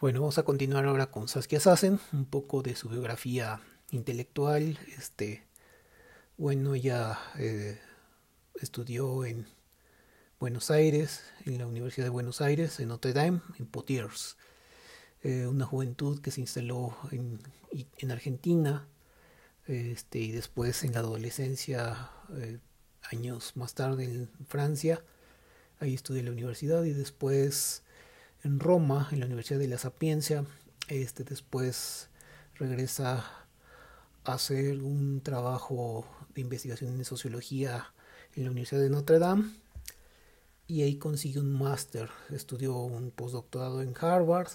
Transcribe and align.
Bueno, 0.00 0.20
vamos 0.20 0.38
a 0.38 0.44
continuar 0.44 0.86
ahora 0.86 1.10
con 1.10 1.28
Saskia 1.28 1.60
Sassen, 1.60 2.00
un 2.14 2.24
poco 2.24 2.62
de 2.62 2.74
su 2.74 2.88
biografía 2.88 3.60
intelectual. 3.90 4.78
Este, 4.96 5.42
bueno, 6.38 6.74
ella 6.74 7.18
eh, 7.38 7.78
estudió 8.54 9.26
en 9.26 9.46
Buenos 10.38 10.70
Aires, 10.70 11.22
en 11.44 11.58
la 11.58 11.66
Universidad 11.66 12.06
de 12.06 12.10
Buenos 12.10 12.40
Aires, 12.40 12.80
en 12.80 12.88
Notre 12.88 13.12
Dame, 13.12 13.42
en 13.58 13.66
Potiers. 13.66 14.38
Eh, 15.22 15.46
una 15.46 15.66
juventud 15.66 16.22
que 16.22 16.30
se 16.30 16.40
instaló 16.40 16.96
en, 17.10 17.38
en 17.98 18.10
Argentina 18.10 18.88
este, 19.66 20.18
y 20.18 20.32
después 20.32 20.82
en 20.82 20.94
la 20.94 21.00
adolescencia, 21.00 22.10
eh, 22.38 22.58
años 23.12 23.54
más 23.54 23.74
tarde 23.74 24.04
en 24.04 24.30
Francia. 24.48 25.04
Ahí 25.78 25.92
estudié 25.92 26.20
en 26.20 26.26
la 26.26 26.32
universidad 26.32 26.84
y 26.84 26.94
después 26.94 27.82
en 28.42 28.60
Roma, 28.60 29.08
en 29.12 29.20
la 29.20 29.26
Universidad 29.26 29.58
de 29.58 29.68
la 29.68 29.78
Sapiencia. 29.78 30.44
Este, 30.88 31.24
después 31.24 32.08
regresa 32.56 33.24
a 34.24 34.34
hacer 34.34 34.82
un 34.82 35.20
trabajo 35.22 36.06
de 36.34 36.42
investigación 36.42 36.94
en 36.94 37.04
sociología 37.04 37.92
en 38.36 38.44
la 38.44 38.50
Universidad 38.50 38.80
de 38.80 38.90
Notre 38.90 39.18
Dame 39.18 39.50
y 40.66 40.82
ahí 40.82 40.96
consigue 40.96 41.40
un 41.40 41.52
máster, 41.52 42.08
estudió 42.30 42.76
un 42.76 43.10
postdoctorado 43.10 43.82
en 43.82 43.92
Harvard 44.00 44.50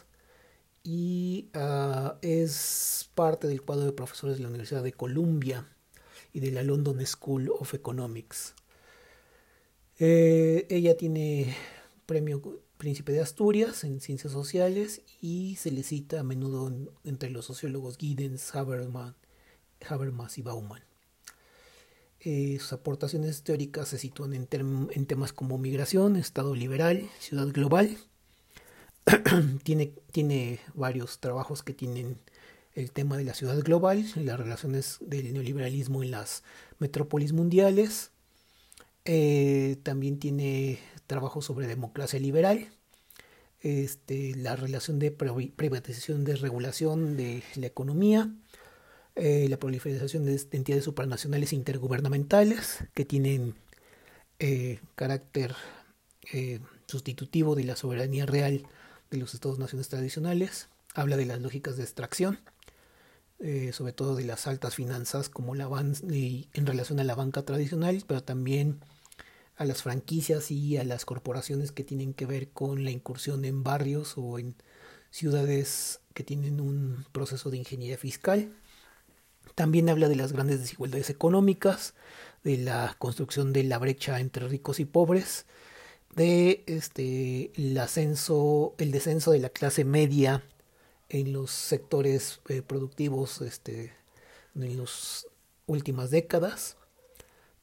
y 0.84 1.50
ah, 1.54 2.18
es 2.22 3.10
parte 3.16 3.48
del 3.48 3.62
cuadro 3.64 3.86
de 3.86 3.92
profesores 3.92 4.38
de 4.38 4.44
la 4.44 4.50
Universidad 4.50 4.84
de 4.84 4.94
Columbia 4.94 5.68
y 6.32 6.40
de 6.40 6.52
la 6.52 6.64
London 6.64 7.06
School 7.06 7.52
of 7.60 7.74
Economics. 7.74 8.54
Eh, 10.00 10.68
ella 10.70 10.96
tiene 10.96 11.56
premio 12.06 12.62
Príncipe 12.78 13.12
de 13.14 13.22
Asturias 13.22 13.84
en 13.84 14.02
Ciencias 14.02 14.34
Sociales 14.34 15.02
y 15.22 15.56
se 15.56 15.72
le 15.72 15.84
cita 15.84 16.20
a 16.20 16.24
menudo 16.24 16.72
entre 17.04 17.30
los 17.30 17.46
sociólogos 17.46 17.98
Giddens, 17.98 18.54
Habermas 18.56 19.16
y 20.38 20.42
Bauman. 20.42 20.84
Eh, 22.20 22.58
sus 22.60 22.74
aportaciones 22.74 23.44
teóricas 23.44 23.88
se 23.90 24.00
sitúan 24.00 24.34
en, 24.34 24.48
temas 25.06 25.32
como 25.32 25.58
migración, 25.58 26.16
Estado 26.16 26.56
liberal, 26.56 27.08
ciudad 27.20 27.48
global. 27.48 27.98
tiene, 29.64 29.94
tiene 30.12 30.60
varios 30.74 31.20
trabajos 31.20 31.62
que 31.62 31.74
tienen 31.74 32.18
el 32.74 32.92
tema 32.92 33.18
de 33.18 33.24
la 33.24 33.34
ciudad 33.34 33.58
global, 33.60 34.06
las 34.16 34.40
relaciones 34.40 34.98
del 35.02 35.34
neoliberalismo 35.34 36.04
en 36.04 36.12
las 36.12 36.44
metrópolis 36.80 37.32
mundiales. 37.32 38.12
Eh, 39.06 39.78
también 39.84 40.18
tiene 40.18 40.80
trabajo 41.06 41.44
sobre 41.44 41.68
democracia 41.68 42.20
liberal, 42.20 42.68
este, 43.66 44.36
la 44.36 44.56
relación 44.56 45.00
de 45.00 45.10
privatización, 45.10 46.24
desregulación 46.24 47.18
de 47.18 47.42
la 47.56 47.66
economía, 47.66 48.32
eh, 49.16 49.48
la 49.50 49.58
proliferación 49.58 50.24
de 50.24 50.40
entidades 50.52 50.84
supranacionales 50.84 51.52
intergubernamentales 51.52 52.84
que 52.94 53.06
tienen 53.06 53.56
eh, 54.38 54.82
carácter 54.94 55.56
eh, 56.32 56.60
sustitutivo 56.86 57.56
de 57.56 57.64
la 57.64 57.76
soberanía 57.76 58.28
real 58.28 58.68
de 59.10 59.18
los 59.18 59.34
estados-naciones 59.34 59.90
tradicionales, 59.90 60.70
habla 60.94 61.18
de 61.18 61.26
las 61.26 61.42
lógicas 61.42 61.76
de 61.76 61.84
extracción, 61.84 62.40
sobre 63.74 63.94
todo 63.94 64.16
de 64.16 64.24
las 64.24 64.48
altas 64.48 64.76
finanzas 64.76 65.28
como 65.28 65.56
la 65.56 65.68
en 65.68 66.66
relación 66.66 67.00
a 67.00 67.04
la 67.04 67.16
banca 67.16 67.44
tradicional, 67.44 68.04
pero 68.08 68.24
también 68.24 68.80
a 69.58 69.66
las 69.66 69.84
franquicias 69.84 70.52
y 70.52 70.78
a 70.78 70.84
las 70.84 71.06
corporaciones 71.06 71.72
que 71.72 71.84
tienen 71.84 72.14
que 72.14 72.26
ver 72.26 72.50
con 72.50 72.84
la 72.84 72.92
incursión 72.92 73.46
en 73.46 73.64
barrios 73.64 74.14
o 74.18 74.38
en 74.38 74.56
ciudades 75.12 76.02
que 76.14 76.24
tienen 76.24 76.60
un 76.60 77.06
proceso 77.12 77.50
de 77.50 77.58
ingeniería 77.58 77.98
fiscal. 77.98 78.54
También 79.56 79.90
habla 79.90 80.10
de 80.10 80.18
las 80.18 80.34
grandes 80.34 80.60
desigualdades 80.60 81.10
económicas, 81.10 81.94
de 82.44 82.58
la 82.58 82.96
construcción 83.00 83.54
de 83.54 83.64
la 83.64 83.78
brecha 83.78 84.20
entre 84.20 84.48
ricos 84.48 84.80
y 84.80 84.86
pobres, 84.86 85.46
de 86.16 86.64
este 86.68 87.52
el 87.56 87.78
ascenso, 87.78 88.76
el 88.78 88.92
descenso 88.92 89.32
de 89.32 89.40
la 89.40 89.50
clase 89.50 89.86
media 89.86 90.44
en 91.10 91.34
los 91.34 91.52
sectores 91.52 92.42
eh, 92.50 92.62
productivos 92.62 93.42
este, 93.42 93.94
en 94.56 94.78
las 94.78 95.28
últimas 95.68 96.12
décadas 96.12 96.78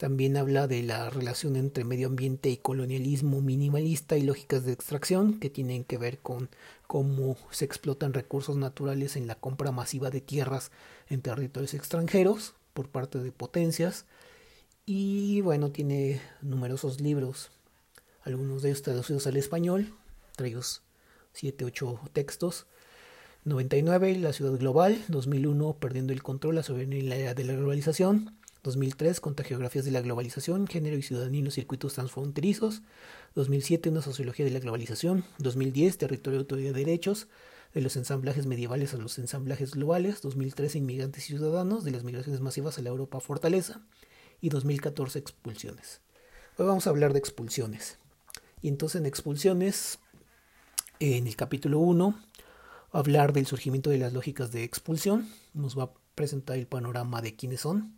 también 0.03 0.37
habla 0.37 0.67
de 0.67 0.83
la 0.83 1.11
relación 1.11 1.55
entre 1.55 1.85
medio 1.85 2.09
ambiente 2.09 2.51
y 2.51 2.57
colonialismo 2.57 3.41
minimalista 3.41 4.17
y 4.17 4.23
lógicas 4.23 4.65
de 4.65 4.73
extracción 4.73 5.39
que 5.39 5.49
tienen 5.49 5.85
que 5.85 5.97
ver 5.97 6.19
con 6.19 6.51
cómo 6.89 7.37
se 7.53 7.65
explotan 7.67 8.13
recursos 8.13 8.57
naturales 8.57 9.15
en 9.15 9.29
la 9.29 9.37
compra 9.37 9.71
masiva 9.71 10.11
de 10.11 10.21
tierras 10.21 10.73
en 11.09 11.23
territorios 11.23 11.73
extranjeros 11.75 12.55
por 12.75 12.89
parte 12.89 13.21
de 13.21 13.31
potencias. 13.31 14.05
Y 14.87 15.41
bueno, 15.43 15.71
tiene 15.71 16.21
numerosos 16.41 17.01
libros, 17.01 17.53
algunos 18.25 18.63
de 18.63 18.71
ellos 18.71 18.83
traducidos 18.83 19.29
al 19.29 19.37
español, 19.37 19.95
entre 20.31 20.49
ellos 20.49 20.83
7, 21.35 21.65
8 21.65 22.01
textos. 22.13 22.67
99, 23.45 24.19
La 24.19 24.33
ciudad 24.33 24.59
global, 24.59 25.01
2001, 25.07 25.77
Perdiendo 25.79 26.13
el 26.13 26.25
control, 26.25 26.57
la 26.57 26.65
soberanía 26.65 27.35
de 27.35 27.45
la 27.45 27.53
globalización, 27.53 28.42
2003, 28.63 29.19
Contagiografías 29.19 29.85
de 29.85 29.91
la 29.91 30.01
globalización, 30.01 30.69
género 30.69 30.97
y 30.97 31.03
ciudadanía 31.03 31.41
en 31.41 31.47
los 31.47 31.55
circuitos 31.55 31.95
transfronterizos. 31.95 32.83
2007, 33.35 33.89
Una 33.89 34.03
sociología 34.03 34.45
de 34.45 34.53
la 34.53 34.61
globalización. 34.61 35.25
2010, 35.39 35.99
Territorio, 35.99 36.39
autoridad 36.39 36.73
de 36.73 36.85
derechos, 36.85 37.27
de 37.75 37.81
los 37.81 37.97
ensamblajes 37.97 38.47
medievales 38.47 38.95
a 38.95 38.99
los 38.99 39.19
ensamblajes 39.19 39.73
globales. 39.73 40.23
2013, 40.23 40.79
Inmigrantes 40.79 41.25
y 41.25 41.33
ciudadanos, 41.33 41.83
de 41.83 41.91
las 41.91 42.05
migraciones 42.05 42.41
masivas 42.41 42.79
a 42.79 42.83
la 42.83 42.91
Europa 42.91 43.19
fortaleza. 43.19 43.81
Y 44.41 44.49
2014, 44.49 45.19
Expulsiones. 45.19 46.01
Hoy 46.57 46.67
vamos 46.67 46.87
a 46.87 46.91
hablar 46.91 47.13
de 47.13 47.19
expulsiones. 47.19 47.99
Y 48.61 48.69
entonces 48.69 49.01
en 49.01 49.07
expulsiones, 49.07 49.99
en 51.01 51.27
el 51.27 51.35
capítulo 51.35 51.81
1, 51.81 52.17
hablar 52.93 53.33
del 53.33 53.47
surgimiento 53.47 53.91
de 53.91 53.99
las 53.99 54.13
lógicas 54.13 54.53
de 54.53 54.63
expulsión. 54.63 55.29
Nos 55.53 55.77
va 55.77 55.85
a 55.85 55.93
presentar 56.15 56.59
el 56.59 56.69
panorama 56.69 57.23
de 57.23 57.35
quiénes 57.35 57.63
son 57.63 57.97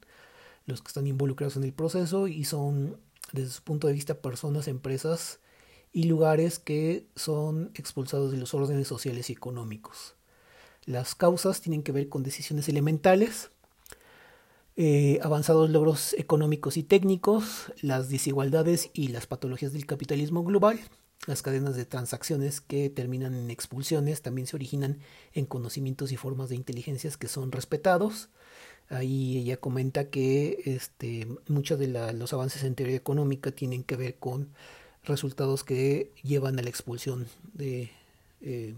los 0.66 0.82
que 0.82 0.88
están 0.88 1.06
involucrados 1.06 1.56
en 1.56 1.64
el 1.64 1.72
proceso 1.72 2.28
y 2.28 2.44
son 2.44 2.98
desde 3.32 3.50
su 3.50 3.62
punto 3.62 3.86
de 3.86 3.92
vista 3.92 4.20
personas, 4.20 4.68
empresas 4.68 5.40
y 5.92 6.04
lugares 6.04 6.58
que 6.58 7.06
son 7.14 7.70
expulsados 7.74 8.32
de 8.32 8.38
los 8.38 8.54
órdenes 8.54 8.88
sociales 8.88 9.30
y 9.30 9.32
económicos. 9.32 10.14
Las 10.86 11.14
causas 11.14 11.60
tienen 11.60 11.82
que 11.82 11.92
ver 11.92 12.08
con 12.08 12.22
decisiones 12.22 12.68
elementales, 12.68 13.50
eh, 14.76 15.20
avanzados 15.22 15.70
logros 15.70 16.14
económicos 16.14 16.76
y 16.76 16.82
técnicos, 16.82 17.72
las 17.80 18.08
desigualdades 18.08 18.90
y 18.92 19.08
las 19.08 19.26
patologías 19.26 19.72
del 19.72 19.86
capitalismo 19.86 20.42
global, 20.42 20.80
las 21.26 21.42
cadenas 21.42 21.76
de 21.76 21.86
transacciones 21.86 22.60
que 22.60 22.90
terminan 22.90 23.34
en 23.34 23.50
expulsiones 23.50 24.20
también 24.20 24.46
se 24.46 24.56
originan 24.56 24.98
en 25.32 25.46
conocimientos 25.46 26.12
y 26.12 26.16
formas 26.16 26.48
de 26.48 26.56
inteligencias 26.56 27.16
que 27.16 27.28
son 27.28 27.52
respetados, 27.52 28.28
Ahí 28.90 29.38
ella 29.38 29.56
comenta 29.56 30.10
que 30.10 30.62
este, 30.66 31.26
muchos 31.48 31.78
de 31.78 31.88
los 31.88 32.32
avances 32.32 32.64
en 32.64 32.74
teoría 32.74 32.96
económica 32.96 33.50
tienen 33.50 33.82
que 33.82 33.96
ver 33.96 34.16
con 34.16 34.50
resultados 35.04 35.64
que 35.64 36.12
llevan 36.22 36.58
a 36.58 36.62
la 36.62 36.68
expulsión 36.68 37.26
de 37.54 37.90
eh, 38.40 38.74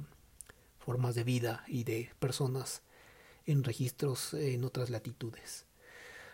formas 0.78 1.14
de 1.14 1.24
vida 1.24 1.64
y 1.66 1.84
de 1.84 2.10
personas 2.18 2.82
en 3.46 3.64
registros 3.64 4.34
en 4.34 4.64
otras 4.64 4.90
latitudes. 4.90 5.64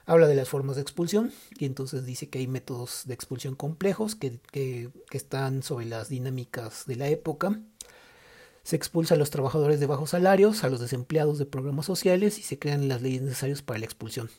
Habla 0.05 0.27
de 0.27 0.35
las 0.35 0.49
formas 0.49 0.77
de 0.77 0.83
expulsión 0.83 1.33
y 1.59 1.65
entonces 1.65 2.05
dice 2.05 2.29
que 2.29 2.41
hay 2.41 2.49
métodos 2.49 3.03
de 3.07 3.15
expulsión 3.15 3.55
complejos 3.55 4.17
que, 4.17 4.41
que 4.51 4.91
están 5.13 5.63
sobre 5.63 5.87
las 5.87 6.09
dinámicas 6.09 6.87
de 6.87 6.97
la 6.97 7.09
época 7.09 7.61
se 8.63 8.77
expulsa 8.77 9.15
a 9.15 9.19
los 9.19 9.31
trabajadores 9.31 9.81
de 9.81 9.87
bajos 9.87 10.11
salarios, 10.11 10.65
a 10.65 10.69
los 10.69 10.81
desempleados 10.81 11.39
de 11.39 11.47
programas 11.47 11.87
sociales 11.87 12.39
y 12.39 12.43
se 12.43 12.59
crean 12.59 12.89
las 12.89 13.03
leyes 13.03 13.23
necesarias 13.23 13.63
para 13.63 13.79
la 13.79 13.87
expulsión. 13.87 14.31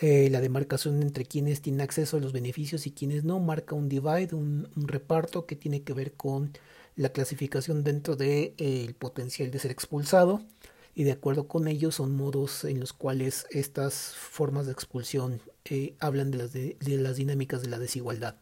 Eh, 0.00 0.28
la 0.30 0.40
demarcación 0.40 1.02
entre 1.02 1.24
quienes 1.24 1.60
tienen 1.60 1.80
acceso 1.80 2.16
a 2.16 2.20
los 2.20 2.32
beneficios 2.32 2.86
y 2.86 2.92
quienes 2.92 3.24
no 3.24 3.40
marca 3.40 3.74
un 3.74 3.88
divide, 3.88 4.34
un, 4.34 4.68
reparto 4.76 5.44
que 5.44 5.56
tiene 5.56 5.82
que 5.82 5.92
ver 5.92 6.12
con 6.12 6.52
la 6.94 7.08
clasificación 7.08 7.82
dentro 7.82 8.14
del 8.14 8.54
de, 8.56 8.86
eh, 8.86 8.94
potencial 8.96 9.50
de 9.50 9.58
ser 9.58 9.72
expulsado 9.72 10.40
y 10.94 11.02
de 11.04 11.12
acuerdo 11.12 11.48
con 11.48 11.66
ello 11.66 11.90
son 11.90 12.14
modos 12.14 12.64
en 12.64 12.78
los 12.78 12.92
cuales 12.92 13.46
estas 13.50 14.14
formas 14.14 14.66
de 14.66 14.72
expulsión 14.72 15.40
eh, 15.64 15.94
hablan 15.98 16.30
de 16.30 16.38
las, 16.38 16.52
de 16.52 16.76
las 16.80 17.16
dinámicas 17.16 17.62
de 17.62 17.68
la 17.68 17.78
desigualdad. 17.78 18.36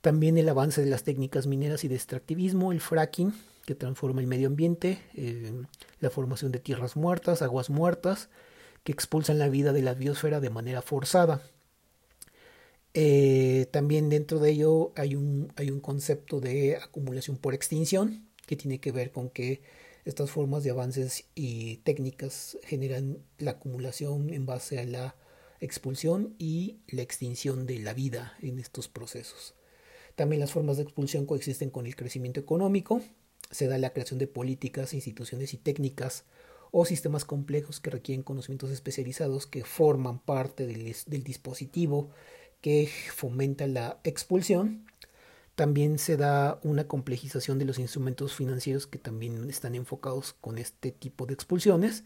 También 0.00 0.38
el 0.38 0.48
avance 0.48 0.82
de 0.84 0.90
las 0.90 1.04
técnicas 1.04 1.46
mineras 1.46 1.84
y 1.84 1.88
de 1.88 1.94
extractivismo, 1.94 2.72
el 2.72 2.80
fracking, 2.80 3.32
que 3.64 3.74
transforma 3.74 4.20
el 4.20 4.26
medio 4.26 4.48
ambiente, 4.48 4.98
eh, 5.14 5.52
la 6.00 6.10
formación 6.10 6.52
de 6.52 6.58
tierras 6.60 6.96
muertas, 6.96 7.42
aguas 7.42 7.70
muertas, 7.70 8.28
que 8.82 8.92
expulsan 8.92 9.38
la 9.38 9.48
vida 9.48 9.72
de 9.72 9.82
la 9.82 9.94
biosfera 9.94 10.40
de 10.40 10.50
manera 10.50 10.82
forzada. 10.82 11.42
Eh, 12.92 13.66
también 13.72 14.08
dentro 14.08 14.38
de 14.38 14.50
ello 14.50 14.92
hay 14.94 15.16
un, 15.16 15.52
hay 15.56 15.70
un 15.70 15.80
concepto 15.80 16.40
de 16.40 16.76
acumulación 16.76 17.36
por 17.36 17.54
extinción, 17.54 18.28
que 18.46 18.56
tiene 18.56 18.78
que 18.78 18.92
ver 18.92 19.10
con 19.10 19.30
que 19.30 19.62
estas 20.04 20.30
formas 20.30 20.62
de 20.62 20.70
avances 20.70 21.24
y 21.34 21.78
técnicas 21.78 22.58
generan 22.64 23.18
la 23.38 23.52
acumulación 23.52 24.30
en 24.30 24.44
base 24.44 24.78
a 24.78 24.84
la 24.84 25.16
expulsión 25.60 26.34
y 26.38 26.76
la 26.88 27.02
extinción 27.02 27.66
de 27.66 27.78
la 27.78 27.94
vida 27.94 28.34
en 28.42 28.58
estos 28.58 28.88
procesos. 28.88 29.54
También 30.14 30.40
las 30.40 30.52
formas 30.52 30.76
de 30.76 30.82
expulsión 30.82 31.26
coexisten 31.26 31.70
con 31.70 31.86
el 31.86 31.96
crecimiento 31.96 32.38
económico, 32.38 33.00
se 33.54 33.68
da 33.68 33.78
la 33.78 33.90
creación 33.90 34.18
de 34.18 34.26
políticas, 34.26 34.94
instituciones 34.94 35.54
y 35.54 35.58
técnicas 35.58 36.24
o 36.72 36.84
sistemas 36.84 37.24
complejos 37.24 37.78
que 37.78 37.90
requieren 37.90 38.24
conocimientos 38.24 38.72
especializados 38.72 39.46
que 39.46 39.64
forman 39.64 40.18
parte 40.18 40.66
del, 40.66 41.22
dispositivo 41.22 42.10
que 42.60 42.90
fomenta 43.14 43.68
la 43.68 44.00
expulsión 44.02 44.86
también 45.54 46.00
se 46.00 46.16
da 46.16 46.58
una 46.64 46.88
complejización 46.88 47.60
de 47.60 47.64
los 47.64 47.78
instrumentos 47.78 48.34
financieros 48.34 48.88
que 48.88 48.98
también 48.98 49.48
están 49.48 49.76
enfocados 49.76 50.32
con 50.40 50.58
este 50.58 50.90
tipo 50.90 51.26
de 51.26 51.34
expulsiones. 51.34 52.02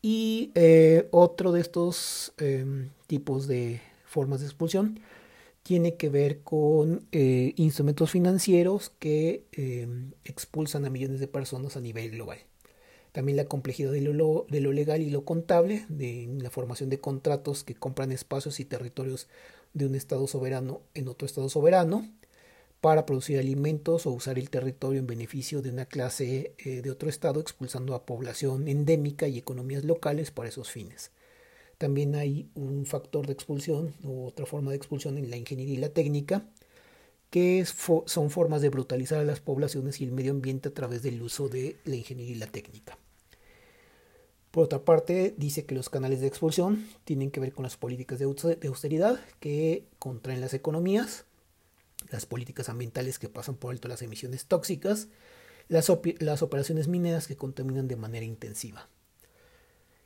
Y 0.00 0.52
eh, 0.54 1.08
otro 1.10 1.50
de 1.50 1.60
estos 1.60 2.34
em, 2.38 2.90
tipos 3.08 3.48
de 3.48 3.80
formas 4.04 4.38
de 4.38 4.46
expulsión 4.46 5.00
tiene 5.68 5.96
que 5.96 6.08
ver 6.08 6.40
con 6.40 7.06
eh, 7.12 7.52
instrumentos 7.56 8.10
financieros 8.10 8.90
que 8.98 9.44
em, 9.52 10.12
expulsan 10.24 10.86
a 10.86 10.90
millones 10.90 11.20
de 11.20 11.28
personas 11.28 11.76
a 11.76 11.82
nivel 11.82 12.12
global. 12.12 12.38
También 13.12 13.36
la 13.36 13.48
complejidad 13.48 13.92
de 13.92 14.00
lo, 14.00 14.46
de 14.48 14.62
lo 14.62 14.72
legal 14.72 15.02
y 15.02 15.10
lo 15.10 15.26
contable, 15.26 15.84
de 15.90 16.26
la 16.40 16.48
formación 16.48 16.88
de 16.88 17.00
contratos 17.00 17.64
que 17.64 17.74
compran 17.74 18.12
espacios 18.12 18.60
y 18.60 18.64
territorios 18.64 19.28
de 19.74 19.84
un 19.84 19.94
Estado 19.94 20.26
soberano 20.26 20.80
en 20.94 21.06
otro 21.06 21.26
Estado 21.26 21.50
soberano 21.50 22.10
para 22.80 23.04
producir 23.04 23.38
alimentos 23.38 24.06
o 24.06 24.12
usar 24.12 24.38
el 24.38 24.48
territorio 24.48 25.00
en 25.00 25.06
beneficio 25.06 25.60
de 25.60 25.68
una 25.68 25.84
clase 25.84 26.54
eh, 26.64 26.80
de 26.80 26.90
otro 26.90 27.10
estado, 27.10 27.40
expulsando 27.40 27.94
a 27.94 28.06
población 28.06 28.68
endémica 28.68 29.28
y 29.28 29.36
economías 29.36 29.84
locales 29.84 30.30
para 30.30 30.48
esos 30.48 30.70
fines. 30.70 31.10
También 31.78 32.16
hay 32.16 32.50
un 32.54 32.86
factor 32.86 33.26
de 33.26 33.32
expulsión 33.32 33.94
o 34.04 34.26
otra 34.26 34.46
forma 34.46 34.70
de 34.70 34.76
expulsión 34.76 35.16
en 35.16 35.30
la 35.30 35.36
ingeniería 35.36 35.74
y 35.74 35.78
la 35.78 35.90
técnica, 35.90 36.44
que 37.30 37.64
son 37.64 38.30
formas 38.30 38.62
de 38.62 38.70
brutalizar 38.70 39.20
a 39.20 39.24
las 39.24 39.40
poblaciones 39.40 40.00
y 40.00 40.04
el 40.04 40.12
medio 40.12 40.32
ambiente 40.32 40.70
a 40.70 40.74
través 40.74 41.02
del 41.02 41.22
uso 41.22 41.48
de 41.48 41.76
la 41.84 41.94
ingeniería 41.96 42.34
y 42.34 42.38
la 42.38 42.46
técnica. 42.46 42.98
Por 44.50 44.64
otra 44.64 44.84
parte, 44.84 45.34
dice 45.36 45.66
que 45.66 45.74
los 45.74 45.90
canales 45.90 46.20
de 46.20 46.26
expulsión 46.26 46.88
tienen 47.04 47.30
que 47.30 47.38
ver 47.38 47.52
con 47.52 47.62
las 47.62 47.76
políticas 47.76 48.18
de 48.18 48.24
austeridad 48.24 49.20
que 49.40 49.84
contraen 49.98 50.40
las 50.40 50.54
economías, 50.54 51.26
las 52.10 52.24
políticas 52.24 52.70
ambientales 52.70 53.18
que 53.18 53.28
pasan 53.28 53.56
por 53.56 53.72
alto 53.72 53.88
las 53.88 54.00
emisiones 54.02 54.46
tóxicas, 54.46 55.08
las 55.68 55.90
operaciones 55.90 56.88
mineras 56.88 57.28
que 57.28 57.36
contaminan 57.36 57.88
de 57.88 57.96
manera 57.96 58.24
intensiva. 58.24 58.88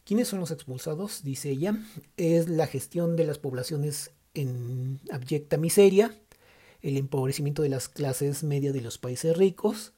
¿Quiénes 0.05 0.29
son 0.29 0.41
los 0.41 0.51
expulsados? 0.51 1.23
Dice 1.23 1.51
ella. 1.51 1.77
Es 2.17 2.49
la 2.49 2.67
gestión 2.67 3.17
de 3.17 3.25
las 3.25 3.39
poblaciones 3.39 4.11
en 4.35 5.01
abyecta 5.11 5.57
miseria, 5.57 6.19
el 6.81 6.97
empobrecimiento 6.97 7.63
de 7.63 7.69
las 7.69 7.89
clases 7.89 8.43
medias 8.43 8.75
de 8.75 8.81
los 8.81 8.99
países 8.99 9.37
ricos, 9.37 9.93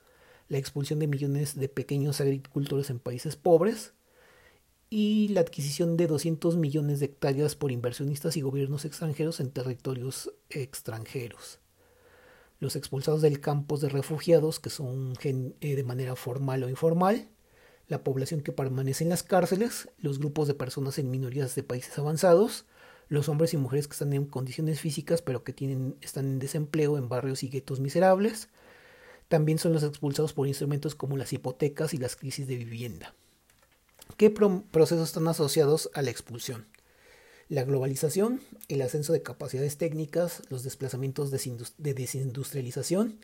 la 0.48 0.58
expulsión 0.58 0.98
de 0.98 1.06
millones 1.06 1.54
de 1.54 1.68
pequeños 1.68 2.20
agricultores 2.20 2.90
en 2.90 2.98
países 2.98 3.36
pobres 3.36 3.94
y 4.90 5.28
la 5.28 5.40
adquisición 5.40 5.96
de 5.96 6.06
200 6.06 6.56
millones 6.56 7.00
de 7.00 7.06
hectáreas 7.06 7.56
por 7.56 7.72
inversionistas 7.72 8.36
y 8.36 8.42
gobiernos 8.42 8.84
extranjeros 8.84 9.40
en 9.40 9.50
territorios 9.50 10.32
extranjeros 10.50 11.60
los 12.64 12.76
expulsados 12.76 13.22
del 13.22 13.40
campos 13.40 13.80
de 13.80 13.88
refugiados, 13.88 14.58
que 14.58 14.70
son 14.70 15.14
eh, 15.22 15.76
de 15.76 15.84
manera 15.84 16.16
formal 16.16 16.64
o 16.64 16.68
informal, 16.68 17.28
la 17.88 18.02
población 18.02 18.40
que 18.40 18.52
permanece 18.52 19.04
en 19.04 19.10
las 19.10 19.22
cárceles, 19.22 19.88
los 19.98 20.18
grupos 20.18 20.48
de 20.48 20.54
personas 20.54 20.98
en 20.98 21.10
minorías 21.10 21.54
de 21.54 21.62
países 21.62 21.98
avanzados, 21.98 22.64
los 23.08 23.28
hombres 23.28 23.52
y 23.52 23.58
mujeres 23.58 23.86
que 23.86 23.92
están 23.92 24.12
en 24.14 24.24
condiciones 24.24 24.80
físicas 24.80 25.20
pero 25.20 25.44
que 25.44 25.52
tienen, 25.52 25.96
están 26.00 26.24
en 26.24 26.38
desempleo 26.38 26.96
en 26.96 27.08
barrios 27.08 27.42
y 27.42 27.48
guetos 27.48 27.80
miserables. 27.80 28.48
También 29.28 29.58
son 29.58 29.72
los 29.72 29.82
expulsados 29.82 30.32
por 30.32 30.46
instrumentos 30.46 30.94
como 30.94 31.16
las 31.16 31.32
hipotecas 31.32 31.94
y 31.94 31.98
las 31.98 32.16
crisis 32.16 32.46
de 32.46 32.56
vivienda. 32.56 33.14
¿Qué 34.16 34.30
procesos 34.30 35.08
están 35.08 35.28
asociados 35.28 35.90
a 35.94 36.02
la 36.02 36.10
expulsión? 36.10 36.66
La 37.48 37.64
globalización, 37.64 38.40
el 38.68 38.80
ascenso 38.82 39.12
de 39.12 39.22
capacidades 39.22 39.76
técnicas, 39.76 40.42
los 40.48 40.62
desplazamientos 40.62 41.30
de 41.30 41.94
desindustrialización, 41.94 43.18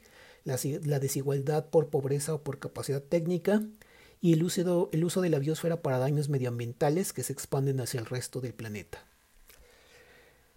la 0.44 0.98
desigualdad 0.98 1.66
por 1.66 1.88
pobreza 1.88 2.34
o 2.34 2.42
por 2.42 2.58
capacidad 2.58 3.02
técnica 3.02 3.62
y 4.20 4.34
el 4.34 4.42
uso, 4.44 5.20
de 5.20 5.30
la 5.30 5.38
biosfera 5.38 5.80
para 5.80 5.98
daños 5.98 6.28
medioambientales 6.28 7.12
que 7.12 7.22
se 7.22 7.32
expanden 7.32 7.80
hacia 7.80 8.00
el 8.00 8.06
resto 8.06 8.40
del 8.40 8.52
planeta. 8.52 9.04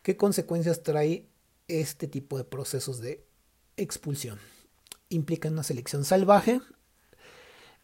¿Qué 0.01 0.17
consecuencias 0.17 0.83
trae 0.83 1.27
este 1.69 2.07
tipo 2.07 2.37
de 2.37 2.43
procesos 2.43 2.99
de 2.99 3.23
expulsión? 3.77 4.39
Implica 5.07 5.49
una 5.49 5.63
selección 5.63 6.03
salvaje, 6.03 6.59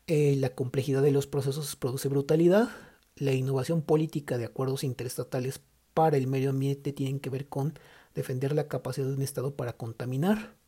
eh, 0.08 0.36
la 0.36 0.54
complejidad 0.56 1.02
de 1.02 1.12
los 1.12 1.28
procesos 1.28 1.76
produce 1.76 2.10
brutalidad, 2.10 2.70
la 3.16 3.32
innovación 3.34 3.82
política 3.82 4.38
de 4.38 4.46
acuerdos 4.46 4.84
interestatales 4.84 5.62
para 5.94 6.18
el 6.18 6.28
medio 6.28 6.50
ambiente 6.50 6.94
tienen 6.94 7.20
que 7.20 7.30
ver 7.30 7.48
con 7.48 7.78
defender 8.16 8.54
la 8.54 8.68
capacidad 8.68 9.08
de 9.08 9.14
un 9.14 9.22
Estado 9.22 9.56
para 9.56 9.74
contaminar. 9.74 10.59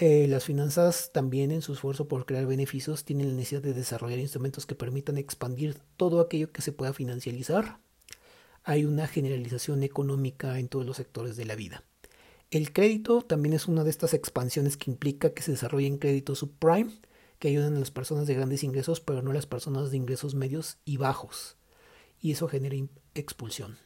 Eh, 0.00 0.28
las 0.28 0.44
finanzas 0.44 1.10
también 1.12 1.50
en 1.50 1.60
su 1.60 1.72
esfuerzo 1.72 2.06
por 2.06 2.24
crear 2.24 2.46
beneficios 2.46 3.04
tienen 3.04 3.30
la 3.30 3.34
necesidad 3.34 3.62
de 3.62 3.74
desarrollar 3.74 4.20
instrumentos 4.20 4.64
que 4.64 4.76
permitan 4.76 5.18
expandir 5.18 5.76
todo 5.96 6.20
aquello 6.20 6.52
que 6.52 6.62
se 6.62 6.70
pueda 6.70 6.92
financializar. 6.92 7.80
Hay 8.62 8.84
una 8.84 9.08
generalización 9.08 9.82
económica 9.82 10.60
en 10.60 10.68
todos 10.68 10.86
los 10.86 10.98
sectores 10.98 11.36
de 11.36 11.46
la 11.46 11.56
vida. 11.56 11.82
El 12.52 12.72
crédito 12.72 13.22
también 13.22 13.54
es 13.54 13.66
una 13.66 13.82
de 13.82 13.90
estas 13.90 14.14
expansiones 14.14 14.76
que 14.76 14.90
implica 14.90 15.34
que 15.34 15.42
se 15.42 15.50
desarrollen 15.50 15.98
créditos 15.98 16.38
subprime 16.38 16.92
que 17.40 17.48
ayudan 17.48 17.76
a 17.76 17.80
las 17.80 17.90
personas 17.90 18.26
de 18.28 18.34
grandes 18.34 18.62
ingresos, 18.62 19.00
pero 19.00 19.20
no 19.22 19.32
a 19.32 19.34
las 19.34 19.46
personas 19.46 19.90
de 19.90 19.96
ingresos 19.96 20.34
medios 20.34 20.78
y 20.84 20.96
bajos. 20.96 21.56
Y 22.20 22.32
eso 22.32 22.46
genera 22.48 22.76
expulsión. 23.14 23.78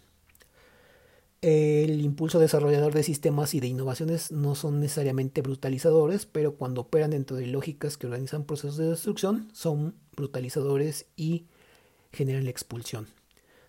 El 1.43 2.01
impulso 2.03 2.39
desarrollador 2.39 2.95
de 2.95 3.03
sistemas 3.03 3.53
y 3.55 3.59
de 3.59 3.67
innovaciones 3.67 4.31
no 4.31 4.55
son 4.55 4.79
necesariamente 4.79 5.43
brutalizadores, 5.43 6.25
pero 6.25 6.55
cuando 6.55 6.83
operan 6.83 7.11
dentro 7.11 7.37
de 7.37 7.49
lógicas 7.49 7.97
que 7.97 8.07
organizan 8.07 8.45
procesos 8.45 8.77
de 8.77 8.91
destrucción, 8.91 9.51
son 9.53 9.97
brutalizadores 10.15 11.07
y 11.17 11.47
generan 12.13 12.45
la 12.45 12.51
expulsión. 12.51 13.09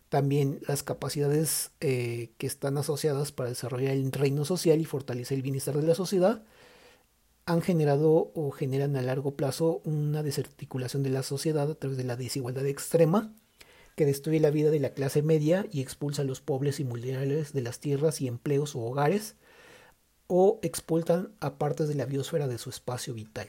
También 0.09 0.59
las 0.67 0.83
capacidades 0.83 1.71
eh, 1.79 2.29
que 2.37 2.45
están 2.45 2.77
asociadas 2.77 3.31
para 3.31 3.49
desarrollar 3.49 3.93
el 3.93 4.11
reino 4.11 4.45
social 4.45 4.79
y 4.79 4.85
fortalecer 4.85 5.37
el 5.37 5.41
bienestar 5.41 5.75
de 5.75 5.87
la 5.87 5.95
sociedad 5.95 6.43
han 7.47 7.63
generado 7.63 8.31
o 8.35 8.51
generan 8.51 8.95
a 8.97 9.01
largo 9.01 9.35
plazo 9.35 9.81
una 9.83 10.21
desarticulación 10.21 11.01
de 11.01 11.09
la 11.09 11.23
sociedad 11.23 11.71
a 11.71 11.75
través 11.75 11.97
de 11.97 12.03
la 12.03 12.17
desigualdad 12.17 12.67
extrema 12.67 13.33
que 13.95 14.05
destruye 14.05 14.39
la 14.39 14.49
vida 14.49 14.71
de 14.71 14.79
la 14.79 14.93
clase 14.93 15.21
media 15.21 15.67
y 15.71 15.81
expulsa 15.81 16.23
a 16.23 16.25
los 16.25 16.41
pobres 16.41 16.79
y 16.79 16.83
vulnerables 16.83 17.53
de 17.53 17.61
las 17.61 17.79
tierras 17.79 18.21
y 18.21 18.27
empleos 18.27 18.75
o 18.75 18.81
hogares, 18.81 19.35
o 20.27 20.59
expulsan 20.63 21.33
a 21.39 21.57
partes 21.57 21.87
de 21.87 21.95
la 21.95 22.05
biosfera 22.05 22.47
de 22.47 22.57
su 22.57 22.69
espacio 22.69 23.13
vital. 23.13 23.47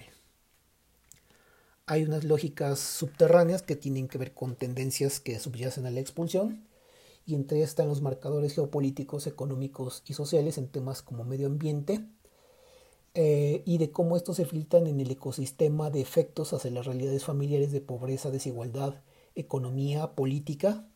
Hay 1.87 2.03
unas 2.03 2.25
lógicas 2.25 2.79
subterráneas 2.79 3.63
que 3.63 3.77
tienen 3.77 4.09
que 4.09 4.19
ver 4.19 4.33
con 4.33 4.57
tendencias 4.57 5.21
que 5.21 5.39
subyacen 5.39 5.87
a 5.87 5.91
la 5.91 6.01
expulsión, 6.01 6.67
y 7.27 7.35
entre 7.35 7.59
ellas 7.59 7.71
están 7.71 7.89
los 7.89 8.03
marcadores 8.03 8.55
geopolíticos, 8.55 9.27
económicos 9.27 10.03
y 10.07 10.13
sociales 10.13 10.59
en 10.59 10.69
temas 10.69 11.03
como 11.03 11.25
medio 11.25 11.47
ambiente, 11.47 12.05
eh, 13.15 13.63
y 13.65 13.79
de 13.79 13.93
cómo 13.93 14.17
estos 14.17 14.37
se 14.37 14.45
filtran 14.45 14.87
en 14.87 15.01
el 15.01 15.11
ecosistema 15.11 15.89
de 15.89 16.01
efectos 16.01 16.53
hacia 16.53 16.71
las 16.71 16.85
realidades 16.85 17.25
familiares 17.25 17.71
de 17.71 17.81
pobreza, 17.81 18.31
desigualdad 18.31 19.03
economía 19.35 20.15
política 20.15 20.87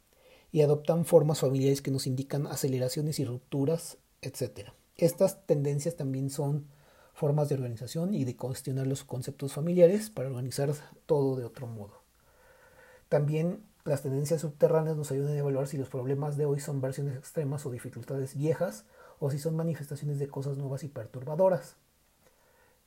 y 0.51 0.63
adoptan 0.63 1.05
formas 1.05 1.41
familiares 1.41 1.83
que 1.83 1.91
nos 1.91 2.07
indican 2.07 2.47
aceleraciones 2.47 3.19
y 3.19 3.25
rupturas, 3.25 3.99
etc. 4.23 4.71
Estas 4.97 5.47
tendencias 5.47 5.97
también 5.97 6.31
son 6.31 6.67
formas 7.13 7.49
de 7.49 7.57
organización 7.57 8.15
y 8.15 8.25
de 8.25 8.37
cuestionar 8.37 8.87
los 8.87 9.05
conceptos 9.05 9.53
familiares 9.53 10.09
para 10.09 10.29
organizar 10.29 10.73
todo 11.07 11.37
de 11.37 11.45
otro 11.45 11.67
modo. 11.67 12.03
También 13.09 13.65
las 13.85 14.03
tendencias 14.03 14.43
subterráneas 14.43 14.97
nos 14.97 15.11
ayudan 15.11 15.33
a 15.33 15.39
evaluar 15.39 15.67
si 15.67 15.79
los 15.79 15.89
problemas 15.89 16.37
de 16.37 16.45
hoy 16.45 16.61
son 16.61 16.81
versiones 16.81 17.17
extremas 17.17 17.65
o 17.67 17.71
dificultades 17.71 18.37
viejas 18.37 18.85
o 19.19 19.31
si 19.31 19.39
son 19.39 19.57
manifestaciones 19.57 20.19
de 20.19 20.29
cosas 20.29 20.59
nuevas 20.59 20.85
y 20.85 20.89
perturbadoras. 20.89 21.77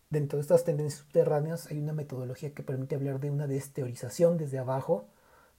Dentro 0.10 0.38
de 0.38 0.42
estas 0.42 0.64
tendencias 0.64 1.02
subterráneas 1.02 1.68
hay 1.68 1.80
una 1.80 1.94
metodología 1.94 2.54
que 2.54 2.64
permite 2.64 2.96
hablar 2.96 3.20
de 3.20 3.32
una 3.32 3.48
desteorización 3.48 4.38
desde 4.38 4.60
abajo 4.60 5.08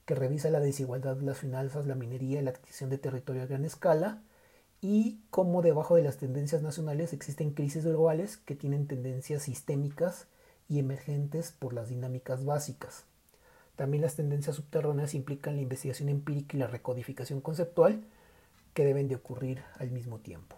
que 0.05 0.15
revisa 0.15 0.49
la 0.49 0.59
desigualdad 0.59 1.15
de 1.15 1.25
las 1.25 1.37
finanzas, 1.37 1.85
la 1.85 1.95
minería 1.95 2.41
la 2.41 2.51
adquisición 2.51 2.89
de 2.89 2.97
territorio 2.97 3.43
a 3.43 3.45
gran 3.45 3.65
escala, 3.65 4.21
y 4.81 5.21
cómo 5.29 5.61
debajo 5.61 5.95
de 5.95 6.03
las 6.03 6.17
tendencias 6.17 6.61
nacionales 6.61 7.13
existen 7.13 7.51
crisis 7.51 7.85
globales 7.85 8.35
que 8.35 8.55
tienen 8.55 8.85
tendencias 8.85 9.43
sistémicas 9.43 10.27
y 10.67 10.79
emergentes 10.79 11.53
por 11.53 11.73
las 11.73 11.87
dinámicas 11.87 12.43
básicas. 12.43 13.05
También 13.77 14.01
las 14.01 14.15
tendencias 14.15 14.57
subterráneas 14.57 15.13
implican 15.13 15.55
la 15.55 15.61
investigación 15.61 16.09
empírica 16.09 16.57
y 16.57 16.59
la 16.59 16.67
recodificación 16.67 17.39
conceptual 17.39 18.03
que 18.73 18.85
deben 18.85 19.07
de 19.07 19.15
ocurrir 19.15 19.63
al 19.79 19.91
mismo 19.91 20.19
tiempo. 20.19 20.57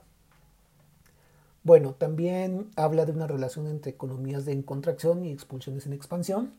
Bueno, 1.64 1.94
también 1.94 2.70
habla 2.76 3.06
de 3.06 3.12
una 3.12 3.28
relación 3.28 3.68
entre 3.68 3.92
economías 3.92 4.46
de 4.46 4.64
contracción 4.66 5.26
y 5.26 5.32
expulsiones 5.32 5.86
en 5.86 5.94
expansión, 5.94 6.54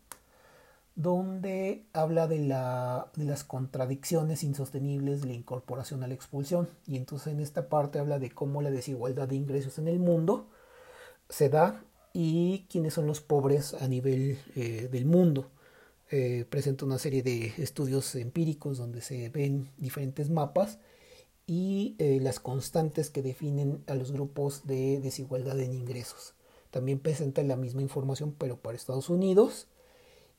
donde 0.96 1.84
habla 1.92 2.26
de, 2.26 2.38
de, 2.38 3.24
las 3.24 3.44
contradicciones 3.44 4.42
insostenibles 4.42 5.20
de 5.20 5.28
la 5.28 5.34
incorporación 5.34 6.02
a 6.02 6.08
la 6.08 6.14
expulsión. 6.14 6.68
Y 6.86 6.96
entonces 6.96 7.32
en 7.34 7.40
esta 7.40 7.68
parte 7.68 7.98
habla 7.98 8.18
de 8.18 8.30
cómo 8.30 8.62
la 8.62 8.70
desigualdad 8.70 9.28
de 9.28 9.36
ingresos 9.36 9.78
en 9.78 9.88
el 9.88 9.98
mundo 9.98 10.48
se 11.28 11.50
da 11.50 11.84
y 12.14 12.66
quiénes 12.70 12.94
son 12.94 13.06
los 13.06 13.20
pobres 13.20 13.74
a 13.74 13.86
nivel 13.88 14.38
eh, 14.56 14.88
del 14.90 15.04
mundo. 15.04 15.50
Eh, 16.10 16.46
presenta 16.48 16.86
una 16.86 16.98
serie 16.98 17.22
de 17.22 17.52
estudios 17.58 18.14
empíricos 18.14 18.78
donde 18.78 19.02
se 19.02 19.28
ven 19.28 19.70
diferentes 19.76 20.30
mapas 20.30 20.78
y 21.46 21.94
eh, 21.98 22.20
las 22.22 22.40
constantes 22.40 23.10
que 23.10 23.22
definen 23.22 23.82
a 23.86 23.94
los 23.96 24.12
grupos 24.12 24.66
de 24.66 25.00
desigualdad 25.00 25.60
en 25.60 25.74
ingresos. 25.74 26.34
También 26.70 27.00
presenta 27.00 27.42
la 27.42 27.56
misma 27.56 27.82
información 27.82 28.34
pero 28.38 28.56
para 28.56 28.76
Estados 28.76 29.10
Unidos 29.10 29.68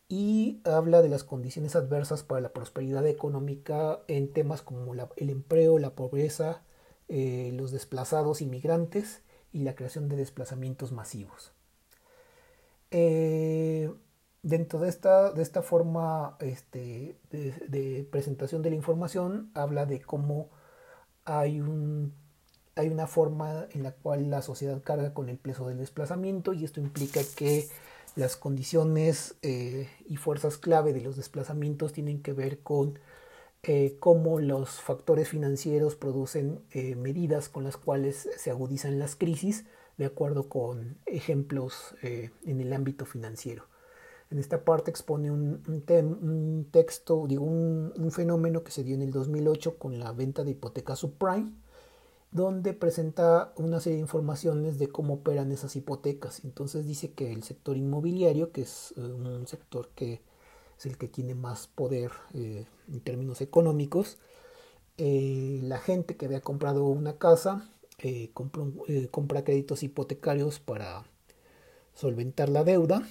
y 0.09 0.61
habla 0.63 1.01
de 1.01 1.09
las 1.09 1.23
condiciones 1.23 1.75
adversas 1.75 2.23
para 2.23 2.41
la 2.41 2.53
prosperidad 2.53 3.05
económica 3.07 3.99
en 4.07 4.31
temas 4.31 4.61
como 4.61 4.93
el 4.93 5.29
empleo, 5.29 5.79
la 5.79 5.95
pobreza, 5.95 6.61
los 7.09 7.71
desplazados 7.71 8.41
inmigrantes 8.41 9.21
y 9.51 9.63
la 9.63 9.75
creación 9.75 10.07
de 10.09 10.15
desplazamientos 10.15 10.91
masivos. 10.91 11.51
Eh, 12.91 13.91
dentro 14.43 14.79
de 14.79 14.89
esta, 14.89 15.31
de 15.31 15.41
esta 15.41 15.61
forma 15.61 16.37
este, 16.39 17.17
de, 17.31 18.07
presentación 18.09 18.61
de 18.61 18.69
la 18.69 18.75
información, 18.75 19.51
habla 19.53 19.85
de 19.85 20.01
cómo 20.01 20.49
hay, 21.25 21.59
un, 21.59 22.13
hay 22.75 22.87
una 22.89 23.07
forma 23.07 23.67
en 23.71 23.83
la 23.83 23.91
cual 23.91 24.29
la 24.29 24.41
sociedad 24.41 24.81
carga 24.81 25.13
con 25.13 25.29
el 25.29 25.37
peso 25.37 25.67
del 25.67 25.79
desplazamiento 25.79 26.53
y 26.53 26.63
esto 26.63 26.79
implica 26.79 27.21
que 27.35 27.67
las 28.17 28.35
condiciones 28.35 29.35
eh, 29.41 29.89
y 30.07 30.17
fuerzas 30.17 30.57
clave 30.57 30.91
de 30.91 31.01
los 31.01 31.15
desplazamientos 31.15 31.93
tienen 31.93 32.21
que 32.21 32.33
ver 32.33 32.59
con 32.59 32.99
eh, 33.63 33.95
cómo 33.99 34.39
los 34.39 34.81
factores 34.81 35.29
financieros 35.29 35.95
producen 35.95 36.61
medidas 36.73 37.49
con 37.49 37.63
las 37.63 37.77
cuales 37.77 38.29
se 38.37 38.49
agudizan 38.51 38.99
las 38.99 39.15
crisis 39.15 39.65
de 39.97 40.05
acuerdo 40.05 40.47
con 40.47 40.97
ejemplos 41.05 41.95
eh, 42.01 42.31
en 42.45 42.61
el 42.61 42.71
ámbito 42.73 43.05
financiero. 43.05 43.65
En 44.29 44.39
esta 44.39 44.63
parte 44.63 44.91
expone 44.91 45.31
un, 45.31 45.63
un, 45.67 46.67
texto, 46.71 47.25
digo, 47.27 47.45
un, 47.45 48.11
fenómeno 48.11 48.63
que 48.63 48.71
se 48.71 48.83
dio 48.83 48.95
en 48.95 49.01
el 49.01 49.11
2008 49.11 49.77
con 49.77 49.99
la 49.99 50.11
venta 50.11 50.43
de 50.43 50.51
hipotecas 50.51 50.99
subprime, 50.99 51.53
donde 52.31 52.73
presenta 52.73 53.53
una 53.55 53.79
serie 53.79 53.97
de 53.97 54.01
informaciones 54.01 54.79
de 54.79 54.89
cómo 54.89 55.15
operan 55.15 55.51
esas 55.51 55.75
hipotecas. 55.75 56.43
Entonces 56.43 56.85
dice 56.85 57.11
que 57.13 57.31
el 57.31 57.43
sector 57.43 57.77
inmobiliario, 57.77 58.51
que 58.51 58.61
es 58.61 58.93
eh, 58.97 59.01
un 59.01 59.47
sector 59.47 59.89
que 59.95 60.21
es 60.77 60.85
el 60.85 60.97
que 60.97 61.07
tiene 61.07 61.35
más 61.35 61.67
poder 61.67 62.11
eh, 62.33 62.65
en 62.87 62.99
términos 63.01 63.41
económicos, 63.41 64.17
la 64.99 65.77
gente 65.77 66.17
que 66.17 66.25
había 66.25 66.41
comprado 66.41 66.85
una 66.85 67.17
casa 67.19 67.69
eh, 67.99 68.31
eh, 68.87 69.07
compra, 69.09 69.43
créditos 69.43 69.81
hipotecarios 69.81 70.59
para 70.59 71.03
solventar 71.95 72.47
la 72.47 72.63
deuda 72.63 73.01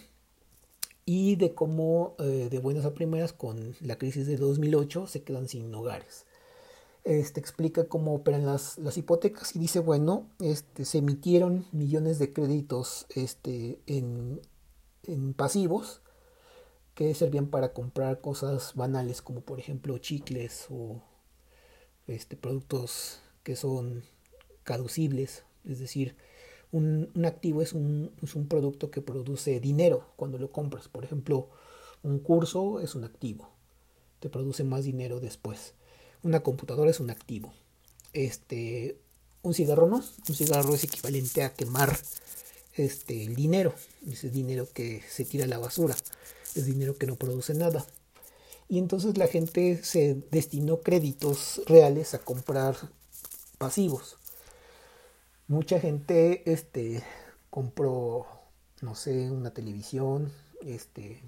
y 1.04 1.34
de 1.34 1.54
cómo 1.54 2.14
eh, 2.20 2.46
de 2.48 2.58
buenas 2.60 2.84
a 2.84 2.94
primeras 2.94 3.32
con 3.32 3.74
la 3.80 3.98
crisis 3.98 4.28
de 4.28 4.36
2008 4.36 5.08
se 5.08 5.24
quedan 5.24 5.48
sin 5.48 5.74
hogares. 5.74 6.24
Este 7.06 7.38
explica 7.38 7.84
cómo 7.84 8.14
operan 8.14 8.44
las, 8.44 8.78
hipotecas 8.96 9.54
y 9.54 9.60
dice, 9.60 9.78
bueno, 9.78 10.28
este, 10.40 10.84
se 10.84 10.98
emitieron 10.98 11.64
millones 11.70 12.18
de 12.18 12.32
créditos 12.32 13.06
este, 13.14 13.78
en, 13.86 14.40
en 15.04 15.32
pasivos 15.32 16.02
que 16.94 17.14
servían 17.14 17.46
para 17.46 17.72
comprar 17.72 18.20
cosas 18.20 18.74
banales 18.74 19.22
como 19.22 19.42
por 19.42 19.60
ejemplo 19.60 19.98
chicles 19.98 20.66
o 20.70 21.02
este, 22.08 22.36
productos 22.36 23.20
que 23.42 23.54
son 23.54 24.02
caducibles, 24.64 25.44
es 25.64 25.78
decir, 25.78 26.16
un, 26.72 27.10
activo 27.24 27.62
es 27.62 27.72
un, 27.72 28.12
es 28.22 28.34
un, 28.34 28.48
producto 28.48 28.90
que 28.90 29.00
produce 29.00 29.60
dinero 29.60 30.08
cuando 30.16 30.38
lo 30.38 30.50
compras. 30.50 30.88
Por 30.88 31.04
ejemplo, 31.04 31.48
un 32.02 32.18
curso 32.18 32.80
es 32.80 32.94
un 32.94 33.04
activo, 33.04 33.48
te 34.18 34.28
produce 34.28 34.64
más 34.64 34.84
dinero 34.84 35.20
después. 35.20 35.74
Una 36.22 36.40
computadora 36.40 36.90
es 36.90 37.00
un 37.00 37.10
activo. 37.10 37.52
Este, 38.12 38.98
un 39.42 39.54
cigarro 39.54 39.86
no, 39.86 39.96
un 40.28 40.34
cigarro 40.34 40.74
es 40.74 40.84
equivalente 40.84 41.42
a 41.42 41.52
quemar 41.52 41.96
este, 42.74 43.24
el 43.24 43.34
dinero, 43.34 43.74
ese 44.10 44.30
dinero 44.30 44.68
que 44.72 45.02
se 45.08 45.24
tira 45.24 45.44
a 45.44 45.48
la 45.48 45.58
basura, 45.58 45.96
es 46.54 46.66
dinero 46.66 46.96
que 46.96 47.06
no 47.06 47.16
produce 47.16 47.54
nada. 47.54 47.86
Y 48.68 48.78
entonces 48.78 49.16
la 49.16 49.28
gente 49.28 49.82
se 49.84 50.14
destinó 50.30 50.80
créditos 50.80 51.62
reales 51.66 52.14
a 52.14 52.18
comprar 52.18 52.76
pasivos 53.58 54.18
mucha 55.48 55.80
gente 55.80 56.50
este, 56.50 57.02
compró, 57.50 58.26
no 58.80 58.94
sé, 58.94 59.30
una 59.30 59.50
televisión, 59.50 60.32
este, 60.62 61.22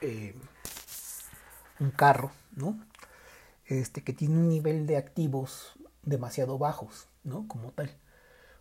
eh, 0.00 0.34
un 1.80 1.90
carro, 1.90 2.32
¿no? 2.56 2.78
Este, 3.68 4.02
que 4.02 4.14
tiene 4.14 4.38
un 4.38 4.48
nivel 4.48 4.86
de 4.86 4.96
activos 4.96 5.74
demasiado 6.02 6.56
bajos, 6.58 7.06
¿no? 7.22 7.46
Como 7.48 7.70
tal. 7.72 7.90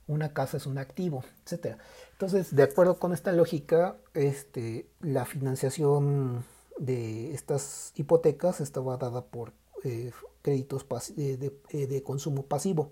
Una 0.05 0.33
casa 0.33 0.57
es 0.57 0.65
un 0.65 0.77
activo, 0.77 1.23
etcétera. 1.45 1.77
Entonces, 2.11 2.53
de 2.55 2.63
acuerdo 2.63 2.99
con 2.99 3.13
esta 3.13 3.31
lógica, 3.31 3.97
este, 4.13 4.89
la 4.99 5.25
financiación 5.25 6.45
de 6.77 7.33
estas 7.33 7.93
hipotecas 7.95 8.59
estaba 8.59 8.97
dada 8.97 9.25
por 9.25 9.53
eh, 9.83 10.11
créditos 10.41 10.85
de, 11.15 11.53
de 11.71 12.03
consumo 12.03 12.43
pasivo. 12.43 12.91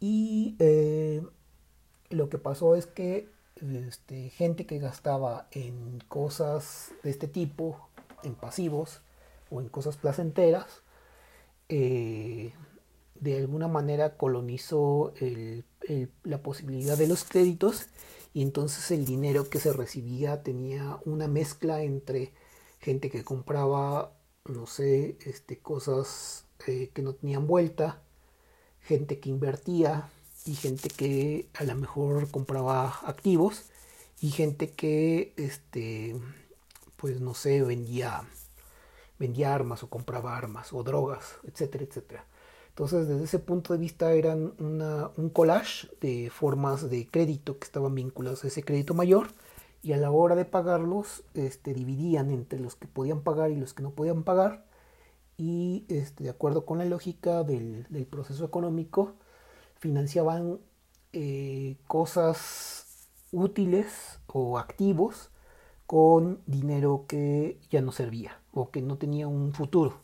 Y 0.00 0.56
eh, 0.58 1.22
lo 2.08 2.30
que 2.30 2.38
pasó 2.38 2.76
es 2.76 2.86
que 2.86 3.28
este, 3.60 4.30
gente 4.30 4.66
que 4.66 4.78
gastaba 4.78 5.48
en 5.50 6.00
cosas 6.08 6.92
de 7.02 7.10
este 7.10 7.28
tipo, 7.28 7.88
en 8.22 8.34
pasivos 8.34 9.02
o 9.50 9.60
en 9.60 9.68
cosas 9.68 9.96
placenteras, 9.96 10.82
eh, 11.68 12.52
de 13.14 13.36
alguna 13.38 13.68
manera 13.68 14.16
colonizó 14.16 15.12
la 16.22 16.42
posibilidad 16.42 16.96
de 16.96 17.08
los 17.08 17.24
créditos 17.24 17.88
y 18.32 18.42
entonces 18.42 18.90
el 18.90 19.04
dinero 19.04 19.48
que 19.50 19.58
se 19.58 19.72
recibía 19.72 20.42
tenía 20.42 20.98
una 21.04 21.26
mezcla 21.28 21.82
entre 21.82 22.32
gente 22.78 23.10
que 23.10 23.24
compraba, 23.24 24.12
no 24.44 24.66
sé, 24.66 25.16
este, 25.24 25.58
cosas 25.58 26.44
eh, 26.66 26.90
que 26.94 27.02
no 27.02 27.14
tenían 27.14 27.46
vuelta, 27.46 28.00
gente 28.80 29.18
que 29.18 29.30
invertía 29.30 30.08
y 30.44 30.54
gente 30.54 30.88
que 30.88 31.48
a 31.54 31.64
lo 31.64 31.74
mejor 31.74 32.30
compraba 32.30 33.00
activos 33.04 33.64
y 34.20 34.30
gente 34.30 34.70
que 34.70 35.32
este 35.36 36.16
pues 36.96 37.20
no 37.20 37.34
sé 37.34 37.62
vendía 37.62 38.28
vendía 39.18 39.54
armas 39.54 39.82
o 39.82 39.90
compraba 39.90 40.36
armas 40.36 40.72
o 40.72 40.82
drogas 40.82 41.38
etcétera 41.44 41.84
etcétera. 41.84 42.24
Entonces 42.70 43.08
desde 43.08 43.24
ese 43.24 43.38
punto 43.40 43.72
de 43.72 43.80
vista 43.80 44.12
eran 44.12 44.54
un 44.58 45.30
collage 45.30 45.88
de 46.00 46.30
formas 46.30 46.88
de 46.88 47.08
crédito 47.08 47.58
que 47.58 47.64
estaban 47.64 47.94
vinculadas 47.94 48.44
a 48.44 48.48
ese 48.48 48.62
crédito 48.62 48.94
mayor 48.94 49.28
y 49.82 49.92
a 49.92 49.96
la 49.96 50.10
hora 50.10 50.34
de 50.34 50.44
pagarlos 50.44 51.24
este, 51.34 51.74
dividían 51.74 52.30
entre 52.30 52.60
los 52.60 52.76
que 52.76 52.86
podían 52.86 53.22
pagar 53.22 53.50
y 53.50 53.56
los 53.56 53.74
que 53.74 53.82
no 53.82 53.90
podían 53.90 54.22
pagar. 54.22 54.64
Y 55.36 55.84
este, 55.88 56.24
de 56.24 56.30
acuerdo 56.30 56.66
con 56.66 56.78
la 56.78 56.84
lógica 56.84 57.44
del, 57.44 57.86
proceso 58.10 58.44
económico, 58.44 59.14
financiaban 59.76 60.58
eh, 61.12 61.76
cosas 61.86 63.08
útiles 63.30 64.20
o 64.26 64.58
activos 64.58 65.30
con 65.88 66.42
dinero 66.44 67.06
que 67.08 67.58
ya 67.70 67.80
no 67.80 67.92
servía 67.92 68.38
o 68.52 68.70
que 68.70 68.82
no 68.82 68.98
tenía 68.98 69.26
un 69.26 69.54
futuro. 69.54 70.02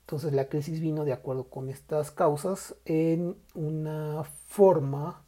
Entonces 0.00 0.32
la 0.32 0.48
crisis 0.48 0.80
vino 0.80 1.04
de 1.04 1.12
acuerdo 1.12 1.44
con 1.50 1.68
estas 1.68 2.10
causas 2.10 2.74
en 2.86 3.36
una 3.54 4.24
forma 4.46 5.22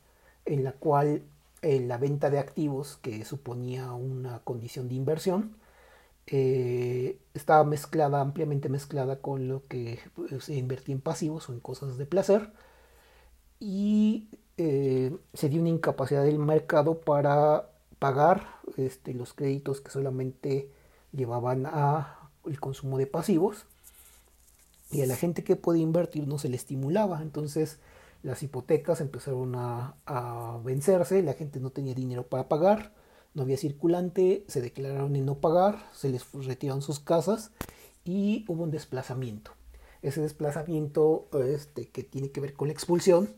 en 0.46 0.64
la 0.64 0.72
cual 0.72 1.24
eh, 1.60 1.78
la 1.80 1.98
venta 1.98 2.30
de 2.30 2.38
activos, 2.38 2.96
que 3.02 3.22
suponía 3.26 3.92
una 3.92 4.38
condición 4.44 4.88
de 4.88 4.94
inversión, 4.94 5.56
eh, 6.26 7.18
estaba 7.34 7.62
mezclada, 7.64 8.22
ampliamente 8.22 8.70
mezclada 8.70 9.20
con 9.20 9.46
lo 9.46 9.66
que 9.66 9.98
pues, 10.14 10.42
se 10.42 10.54
invertía 10.54 10.94
en 10.94 11.02
pasivos 11.02 11.50
o 11.50 11.52
en 11.52 11.60
cosas 11.60 11.98
de 11.98 12.06
placer 12.06 12.50
y 13.58 14.30
eh, 14.56 15.14
se 15.34 15.50
dio 15.50 15.60
una 15.60 15.68
incapacidad 15.68 16.24
del 16.24 16.38
mercado 16.38 17.02
para 17.02 17.69
pagar 18.00 18.58
este, 18.76 19.14
los 19.14 19.34
créditos 19.34 19.80
que 19.80 19.92
solamente 19.92 20.72
llevaban 21.12 21.66
a 21.66 22.30
el 22.46 22.58
consumo 22.58 22.98
de 22.98 23.06
pasivos 23.06 23.66
y 24.90 25.02
a 25.02 25.06
la 25.06 25.14
gente 25.14 25.44
que 25.44 25.54
podía 25.54 25.82
invertir 25.82 26.26
no 26.26 26.38
se 26.38 26.48
le 26.48 26.56
estimulaba. 26.56 27.22
Entonces 27.22 27.78
las 28.22 28.42
hipotecas 28.42 29.00
empezaron 29.00 29.54
a, 29.54 29.94
vencerse, 30.64 31.22
la 31.22 31.34
gente 31.34 31.60
no 31.60 31.70
tenía 31.70 31.94
dinero 31.94 32.26
para 32.26 32.48
pagar, 32.48 32.92
no 33.34 33.42
había 33.42 33.56
circulante, 33.56 34.44
se 34.48 34.60
declararon 34.60 35.14
en 35.14 35.26
no 35.26 35.36
pagar, 35.36 35.88
se 35.92 36.08
les 36.08 36.26
retiraron 36.32 36.82
sus 36.82 37.00
casas 37.00 37.52
y 38.04 38.44
hubo 38.48 38.64
un 38.64 38.70
desplazamiento. 38.70 39.52
Ese 40.02 40.22
desplazamiento 40.22 41.28
este, 41.46 41.88
que 41.90 42.02
tiene 42.02 42.30
que 42.30 42.40
ver 42.40 42.54
con 42.54 42.68
la 42.68 42.72
expulsión, 42.72 43.36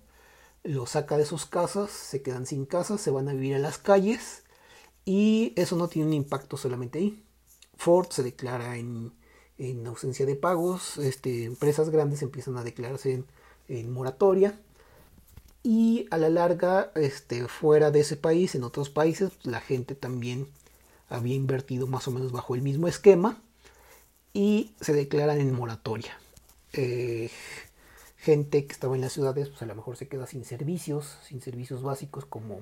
lo 0.63 0.87
saca 0.87 1.19
de 1.19 1.27
sus 1.27 1.47
casas, 1.47 1.91
se 1.91 2.23
quedan 2.23 2.47
sin 2.47 2.65
casas, 2.65 3.01
se 3.01 3.11
van 3.11 3.29
a 3.29 3.33
vivir 3.33 3.57
a 3.57 3.59
las 3.59 3.79
calles 3.79 4.42
y 5.05 5.53
eso 5.57 5.77
no 5.77 5.89
tiene 5.89 6.09
un 6.09 6.15
impacto 6.15 6.57
solamente 6.57 6.99
ahí. 6.99 7.23
Ford 7.77 8.09
se 8.11 8.23
declara 8.23 8.77
en, 8.77 9.13
en 9.59 9.87
ausencia 9.87 10.27
de 10.27 10.37
pagos, 10.37 10.99
este, 10.99 11.45
empresas 11.45 11.91
grandes 11.91 12.23
empiezan 12.23 12.57
a 12.57 12.65
declararse 12.65 13.25
en, 13.69 13.93
moratoria 13.93 14.59
y 15.63 16.07
a 16.11 16.19
la 16.19 16.29
larga, 16.29 16.91
este, 16.97 17.47
fuera 17.49 17.91
de 17.91 18.01
ese 18.01 18.17
país, 18.17 18.55
en 18.55 18.65
otros 18.65 18.91
países, 18.91 19.31
la 19.45 19.61
gente 19.61 19.95
también 19.95 20.49
había 21.09 21.35
invertido 21.35 21.87
más 21.87 22.09
o 22.09 22.11
menos 22.11 22.33
bajo 22.33 22.55
el 22.55 22.63
mismo 22.63 22.89
esquema 22.89 23.41
y 24.33 24.73
se 24.81 24.93
declaran 24.93 25.41
en 25.41 25.55
moratoria. 25.55 26.19
Eh, 26.73 27.31
gente 28.23 28.65
que 28.67 28.73
estaba 28.73 28.95
en 28.95 29.01
las 29.01 29.13
ciudades, 29.13 29.49
pues 29.49 29.63
a 29.63 29.67
lo 29.67 29.75
mejor 29.75 29.97
se 29.97 30.07
queda 30.07 30.29
sin 30.29 30.45
servicios, 30.45 31.19
sin 31.25 31.41
servicios 31.41 31.83
básicos 31.83 32.25
como, 32.25 32.61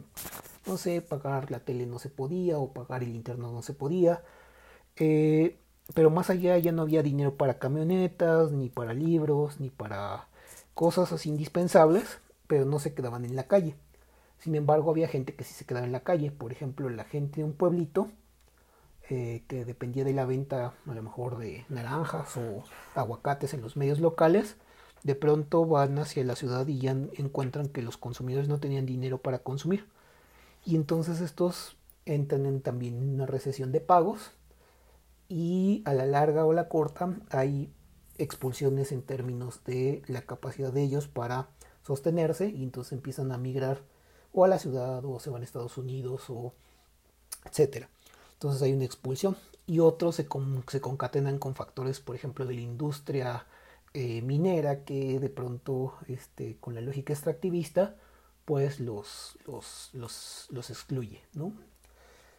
no 0.67 0.79
sé, 0.79 1.03
pagar 1.03 1.51
la 1.51 1.61
tele 1.61 1.85
no 1.85 1.99
se 1.99 2.09
podía 2.09 2.59
o 2.59 2.73
pagar 2.73 3.03
el 3.03 3.15
internet 3.15 3.51
no 3.53 3.61
se 3.61 3.75
podía. 3.75 4.23
Eh, 4.97 5.59
pero 5.95 6.09
más 6.09 6.31
allá 6.31 6.57
ya 6.57 6.73
no 6.73 6.81
había 6.83 7.03
dinero 7.03 7.37
para 7.37 7.59
camionetas, 7.59 8.53
ni 8.53 8.71
para 8.71 8.95
libros, 8.95 9.61
ni 9.61 9.69
para 9.69 10.29
cosas 10.73 11.13
así 11.13 11.29
indispensables, 11.29 12.21
pero 12.47 12.65
no 12.65 12.79
se 12.79 12.95
quedaban 12.95 13.27
en 13.27 13.37
la 13.37 13.47
calle. 13.47 13.75
Sin 14.39 14.55
embargo, 14.55 14.91
había 14.91 15.09
gente 15.09 15.35
que 15.35 15.45
sí 15.45 15.53
se 15.53 15.67
quedaba 15.67 15.85
en 15.85 15.93
la 15.93 16.01
calle. 16.01 16.31
Por 16.31 16.53
ejemplo, 16.53 16.89
la 16.89 17.05
gente 17.05 17.43
de 17.43 17.45
un 17.45 17.53
pueblito 17.53 18.11
eh, 19.11 19.45
que 19.47 19.67
dependía 19.67 20.05
de 20.05 20.15
la 20.15 20.25
venta 20.25 20.73
a 20.87 20.95
lo 20.95 21.03
mejor 21.03 21.37
de 21.37 21.67
naranjas 21.69 22.39
o 22.39 22.65
aguacates 22.95 23.53
en 23.53 23.61
los 23.61 23.77
medios 23.77 24.01
locales, 24.01 24.57
de 25.03 25.15
pronto 25.15 25.67
van 25.67 25.99
hacia 25.99 26.25
la 26.25 26.37
ciudad 26.37 26.67
y 26.67 26.79
ya 26.79 26.93
encuentran 26.93 27.69
que 27.69 27.83
los 27.83 27.97
consumidores 27.97 28.49
no 28.49 28.61
tenían 28.61 28.87
dinero 28.87 29.19
para 29.19 29.41
consumir. 29.41 29.87
Y 30.65 30.77
entonces 30.77 31.21
estos 31.21 31.77
entran 32.05 32.47
en 32.47 32.61
también 32.61 33.03
una 33.03 33.27
recesión 33.27 33.73
de 33.73 33.81
pagos 33.81 34.33
y 35.29 35.83
a 35.87 35.95
la 35.95 36.07
larga 36.07 36.45
o 36.45 36.53
la 36.53 36.69
corta 36.69 37.17
hay 37.31 37.73
expulsiones 38.19 38.93
en 38.93 39.03
términos 39.03 39.65
de 39.65 40.03
la 40.07 40.23
capacidad 40.23 40.73
de 40.73 40.83
ellos 40.83 41.09
para 41.09 41.49
sostenerse 41.87 42.51
y 42.51 42.63
entonces 42.63 42.93
empiezan 42.93 43.33
a 43.33 43.39
migrar 43.39 43.81
o 44.33 44.45
a 44.45 44.49
la 44.49 44.59
ciudad 44.59 45.05
o 45.05 45.19
se 45.21 45.31
van 45.31 45.43
a 45.43 45.45
Estados 45.45 45.79
Unidos 45.79 46.25
o 46.29 46.53
etcétera. 47.47 47.89
Entonces 48.35 48.61
hay 48.63 48.73
una 48.73 48.85
expulsión 48.85 49.37
y 49.67 49.79
otros 49.79 50.17
se, 50.17 50.27
se 50.69 50.81
concatenan 50.81 51.39
con 51.39 51.55
factores, 51.55 52.01
por 52.01 52.17
ejemplo, 52.17 52.45
de 52.45 52.55
la 52.55 52.61
industria 52.61 53.47
eh, 53.95 54.23
minera 54.23 54.85
que 54.85 55.19
de 55.19 55.31
pronto, 55.31 55.95
este, 56.09 56.57
con 56.61 56.75
la 56.75 56.81
lógica 56.81 57.13
extractivista, 57.13 57.97
pues 58.45 58.81
los, 58.81 59.39
los, 59.47 59.91
los, 59.93 60.47
los 60.51 60.71
excluye, 60.71 61.23
¿no? 61.35 61.53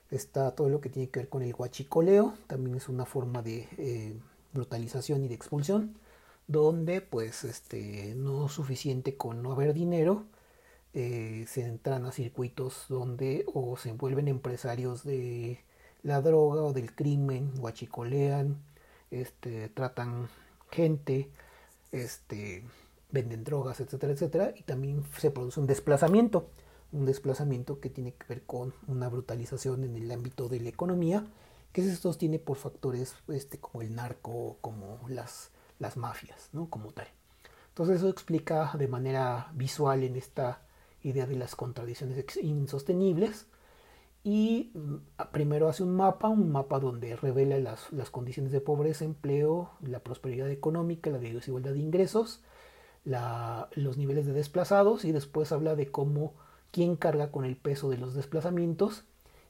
Está 0.10 0.56
todo 0.56 0.70
lo 0.70 0.82
que 0.82 0.90
tiene 0.90 1.10
que 1.10 1.22
ver 1.22 1.30
con 1.30 1.42
el 1.42 1.56
huachicoleo, 1.56 2.34
también 2.48 2.76
es 2.76 2.90
una 2.90 3.06
forma 3.06 3.42
de 3.42 3.68
eh, 3.78 4.20
brutalización 4.54 5.24
y 5.24 5.28
de 5.30 5.36
expulsión, 5.36 5.96
donde 6.48 7.02
pues 7.02 7.44
este, 7.46 8.14
no 8.16 8.48
es 8.48 8.52
suficiente 8.52 9.16
con 9.18 9.42
no 9.42 9.54
haber 9.54 9.74
dinero, 9.74 10.26
eh, 10.94 11.46
se 11.48 11.64
entran 11.64 12.06
a 12.06 12.12
circuitos 12.12 12.86
donde 12.90 13.46
o 13.54 13.78
se 13.78 13.90
envuelven 13.90 14.28
empresarios 14.28 15.04
de 15.06 15.64
la 16.04 16.22
droga 16.22 16.64
o 16.64 16.74
del 16.74 16.94
crimen, 16.94 17.54
guachicolean, 17.58 18.58
este, 19.12 19.70
tratan 19.70 20.28
gente, 20.72 21.30
este, 21.92 22.64
venden 23.12 23.44
drogas, 23.44 23.80
etcétera, 23.80 24.14
etcétera, 24.14 24.54
y 24.56 24.64
también 24.64 25.04
se 25.18 25.32
produce 25.32 25.60
un 25.60 25.68
desplazamiento, 25.68 26.50
un 26.92 27.06
desplazamiento 27.06 27.80
que 27.80 27.90
tiene 27.90 28.14
que 28.14 28.26
ver 28.28 28.44
con 28.44 28.74
una 28.88 29.10
brutalización 29.10 29.84
en 29.84 29.96
el 29.96 30.12
ámbito 30.12 30.50
de 30.50 30.60
la 30.60 30.70
economía, 30.70 31.26
que 31.72 31.84
se 31.84 31.96
sostiene 31.96 32.40
por 32.40 32.58
factores 32.58 33.16
este, 33.30 33.60
como 33.60 33.82
el 33.82 33.96
narco, 33.96 34.58
como 34.62 35.00
las, 35.08 35.52
las 35.80 35.98
mafias, 35.98 36.50
¿no? 36.52 36.70
como 36.70 36.92
tal. 36.92 37.08
Entonces 37.70 37.98
eso 37.98 38.10
explica 38.10 38.72
de 38.78 38.88
manera 38.88 39.52
visual 39.54 40.04
en 40.04 40.18
esta 40.18 40.62
idea 41.04 41.26
de 41.26 41.36
las 41.36 41.56
contradicciones 41.56 42.26
insostenibles 42.42 43.48
y 44.24 44.72
mm, 44.74 44.96
primero 45.32 45.68
hace 45.68 45.84
un 45.84 45.96
mapa, 45.96 46.30
un 46.30 46.52
mapa 46.52 46.80
donde 46.80 47.16
revela 47.16 47.58
las, 47.58 47.92
las, 47.92 48.10
condiciones 48.10 48.52
de 48.52 48.62
pobreza, 48.62 49.06
empleo, 49.06 49.72
la 49.82 50.00
prosperidad 50.00 50.50
económica, 50.50 51.10
la 51.10 51.20
desigualdad 51.20 51.74
de 51.74 51.80
ingresos, 51.80 52.42
los 53.04 53.98
niveles 53.98 54.28
de 54.28 54.34
desplazados 54.34 55.06
y 55.06 55.12
después 55.12 55.52
habla 55.52 55.76
de 55.76 55.90
cómo 55.90 56.34
quién 56.72 56.96
carga 56.96 57.32
con 57.32 57.46
el 57.46 57.58
peso 57.58 57.90
de 57.90 57.98
los 57.98 58.14
desplazamientos 58.14 59.06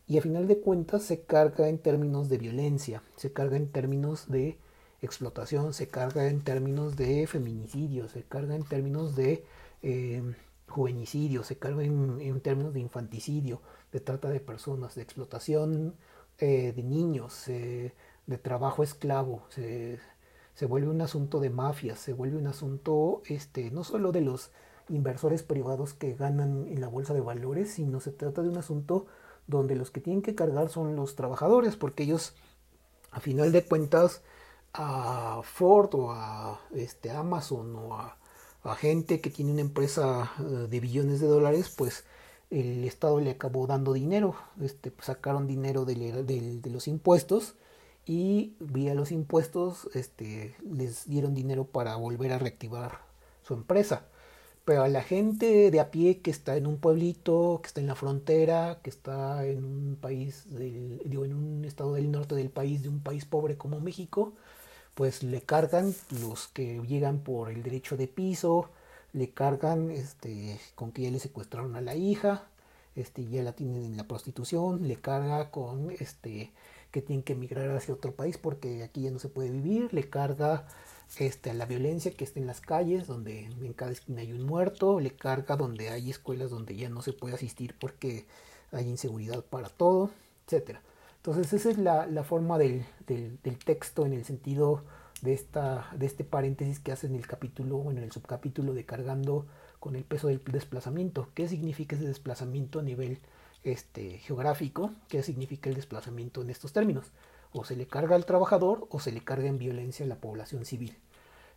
y 0.08 0.18
a 0.18 0.22
final 0.22 0.48
de 0.48 0.60
cuentas 0.60 1.04
se 1.04 1.22
carga 1.24 1.70
en 1.70 1.78
términos 1.78 2.30
de 2.30 2.38
violencia, 2.38 3.04
se 3.16 3.32
carga 3.32 3.58
en 3.58 3.68
términos 3.72 4.30
de 4.30 4.58
explotación, 5.02 5.74
se 5.74 5.88
carga 5.88 6.28
en 6.28 6.42
términos 6.42 6.96
de 6.96 7.28
feminicidio, 7.28 8.08
se 8.08 8.24
carga 8.24 8.56
en 8.56 8.64
términos 8.64 9.16
de 9.16 9.44
eh, 9.84 10.22
juvenicidio, 10.72 11.44
se 11.44 11.58
carga 11.58 11.84
en 11.84 12.42
términos 12.42 12.74
de 12.74 12.80
infanticidio, 12.80 13.62
de 13.92 14.00
trata 14.00 14.30
de 14.30 14.40
personas, 14.40 14.96
de 14.96 15.04
explotación 15.04 15.96
eh, 16.40 16.74
de 16.76 16.82
niños, 16.84 17.48
eh, 17.50 17.94
de 18.26 18.38
trabajo 18.40 18.82
esclavo, 18.82 19.44
se, 19.50 20.00
se, 20.56 20.66
vuelve 20.66 20.90
un 20.90 21.02
asunto 21.02 21.40
de 21.40 21.52
mafias, 21.52 22.00
se 22.00 22.14
vuelve 22.14 22.38
un 22.38 22.48
asunto 22.48 23.22
este, 23.26 23.70
no 23.70 23.84
solo 23.84 24.12
de 24.12 24.22
los 24.22 24.50
inversores 24.90 25.44
privados 25.44 25.94
que 25.94 26.16
ganan 26.16 26.68
en 26.68 26.82
la 26.82 26.88
bolsa 26.88 27.14
de 27.14 27.22
valores, 27.22 27.74
sino 27.74 28.00
se 28.00 28.12
trata 28.12 28.42
de 28.42 28.50
un 28.50 28.58
asunto 28.58 29.06
donde 29.46 29.76
los 29.76 29.92
que 29.92 30.02
tienen 30.02 30.24
que 30.24 30.34
cargar 30.34 30.70
son 30.70 30.96
los 30.96 31.16
trabajadores, 31.16 31.76
porque 31.76 32.04
ellos, 32.04 32.34
a 33.12 33.20
final 33.20 33.52
de 33.52 33.64
cuentas, 33.64 34.24
a 34.74 35.42
Ford 35.44 35.94
o 35.94 36.12
a 36.12 36.60
este, 36.74 37.12
Amazon 37.12 37.76
o 37.76 37.96
a, 37.96 38.18
a 38.64 38.76
gente 38.76 39.22
que 39.22 39.30
tiene 39.30 39.52
una 39.52 39.62
empresa 39.62 40.32
eh, 40.40 40.68
de 40.70 40.80
billones 40.80 41.20
de 41.20 41.28
dólares, 41.28 41.74
pues 41.76 42.04
el 42.50 42.84
Estado 42.84 43.20
le 43.20 43.32
acabó 43.32 43.66
dando 43.66 43.94
dinero, 43.94 44.36
este, 44.62 44.92
pues, 44.92 45.08
sacaron 45.08 45.48
dinero 45.48 45.86
de, 45.86 46.62
los 46.66 46.88
impuestos 46.88 47.56
y 48.06 48.56
vía 48.60 48.94
los 48.94 49.12
impuestos 49.12 49.90
este, 49.94 50.56
les 50.70 51.08
dieron 51.08 51.34
dinero 51.34 51.66
para 51.66 51.96
volver 51.96 52.34
a 52.34 52.40
reactivar 52.40 53.00
su 53.44 53.54
empresa. 53.54 54.06
Pero 54.66 54.84
a 54.84 54.90
la 54.90 55.02
gente 55.02 55.72
de 55.72 55.80
a 55.80 55.90
pie 55.90 56.20
que 56.20 56.30
está 56.30 56.56
en 56.56 56.68
un 56.68 56.78
pueblito, 56.78 57.60
que 57.64 57.68
está 57.68 57.82
en 57.82 57.88
la 57.88 57.96
frontera, 57.96 58.80
que 58.84 58.92
está 58.92 59.46
en 59.46 59.64
un 59.64 59.98
país, 60.00 60.46
digo, 61.06 61.26
en 61.26 61.34
un 61.34 61.66
estado 61.66 61.94
del 61.94 62.12
norte 62.12 62.36
del 62.36 62.50
país, 62.52 62.84
de 62.84 62.90
un 62.90 63.00
país 63.00 63.26
pobre 63.26 63.58
como 63.58 63.80
México, 63.80 64.34
pues 65.02 65.24
le 65.24 65.42
cargan 65.42 65.96
los 66.22 66.48
que 66.50 66.80
llegan 66.88 67.22
por 67.22 67.50
el 67.50 67.64
derecho 67.64 67.98
de 67.98 68.08
piso, 68.08 68.70
le 69.14 69.32
cargan 69.32 69.90
este, 69.90 70.60
con 70.76 70.92
que 70.92 71.02
ya 71.02 71.10
le 71.10 71.18
secuestraron 71.18 71.76
a 71.76 71.82
la 71.82 71.96
hija, 71.96 72.44
este, 72.96 73.26
ya 73.26 73.42
la 73.42 73.54
tienen 73.54 73.84
en 73.84 73.98
la 73.98 74.08
prostitución, 74.08 74.88
le 74.88 74.98
carga 74.98 75.50
con 75.50 75.90
este, 75.90 76.52
que 76.92 77.02
tienen 77.02 77.24
que 77.24 77.34
emigrar 77.34 77.76
hacia 77.76 77.96
otro 77.96 78.14
país 78.14 78.38
porque 78.38 78.84
aquí 78.84 79.02
ya 79.02 79.10
no 79.10 79.18
se 79.18 79.28
puede 79.28 79.50
vivir, 79.50 79.92
le 79.92 80.08
carga 80.08 80.68
este, 81.18 81.50
a 81.50 81.56
la 81.56 81.66
violencia 81.66 82.12
que 82.12 82.24
está 82.24 82.40
en 82.40 82.46
las 82.46 82.62
calles, 82.62 83.08
donde 83.08 83.46
en 83.46 83.74
cada 83.74 83.94
esquina 83.94 84.22
hay 84.22 84.34
un 84.34 84.44
muerto, 84.44 85.00
le 85.00 85.16
carga 85.16 85.56
donde 85.56 85.90
hay 85.90 86.12
escuelas 86.12 86.52
donde 86.52 86.76
ya 86.76 86.90
no 86.90 87.02
se 87.02 87.14
puede 87.14 87.34
asistir 87.34 87.74
porque 87.80 88.28
hay 88.72 88.88
inseguridad 88.88 89.44
para 89.44 89.70
todo, 89.70 90.12
etcétera. 90.46 90.84
Entonces 91.22 91.54
esa 91.54 91.70
es 91.70 91.78
la, 91.78 92.24
forma 92.24 92.58
del, 92.58 92.84
texto 93.64 94.08
en 94.08 94.14
el 94.14 94.26
sentido 94.26 94.82
de, 95.22 95.34
esta, 95.34 95.88
de 95.96 96.08
este 96.08 96.24
paréntesis 96.24 96.80
que 96.80 96.92
hace 96.92 97.06
en 97.06 97.14
el 97.14 97.28
capítulo, 97.28 97.78
bueno, 97.78 98.00
en 98.00 98.06
el 98.06 98.12
subcapítulo 98.12 98.74
de 98.74 98.86
cargando 98.86 99.46
con 99.80 99.96
el 99.96 100.04
peso 100.04 100.30
del 100.30 100.42
desplazamiento. 100.44 101.30
¿Qué 101.36 101.48
significa 101.48 101.96
ese 101.96 102.08
desplazamiento 102.08 102.80
a 102.80 102.82
nivel 102.82 103.20
este, 103.64 104.18
geográfico? 104.18 104.94
¿Qué 105.10 105.22
significa 105.22 105.70
el 105.70 105.76
desplazamiento 105.76 106.42
en 106.42 106.50
estos 106.50 106.74
términos? 106.74 107.12
O 107.54 107.66
se 107.66 107.76
le 107.76 107.86
carga 107.86 108.16
al 108.16 108.26
trabajador 108.26 108.88
o 108.90 109.00
se 109.00 109.12
le 109.12 109.24
carga 109.24 109.48
en 109.48 109.60
violencia 109.60 110.08
a 110.08 110.10
la 110.10 110.16
población 110.16 110.66
civil. 110.66 110.98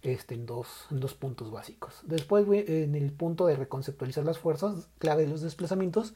Este, 0.02 0.34
en 0.34 0.44
dos 0.44 1.14
puntos 1.18 1.50
básicos. 1.50 2.02
Después, 2.02 2.46
en 2.68 2.94
el 2.94 3.12
punto 3.12 3.46
de 3.46 3.56
reconceptualizar 3.56 4.26
las 4.26 4.38
fuerzas 4.38 4.88
clave 4.98 5.22
de 5.22 5.30
los 5.30 5.40
desplazamientos, 5.40 6.12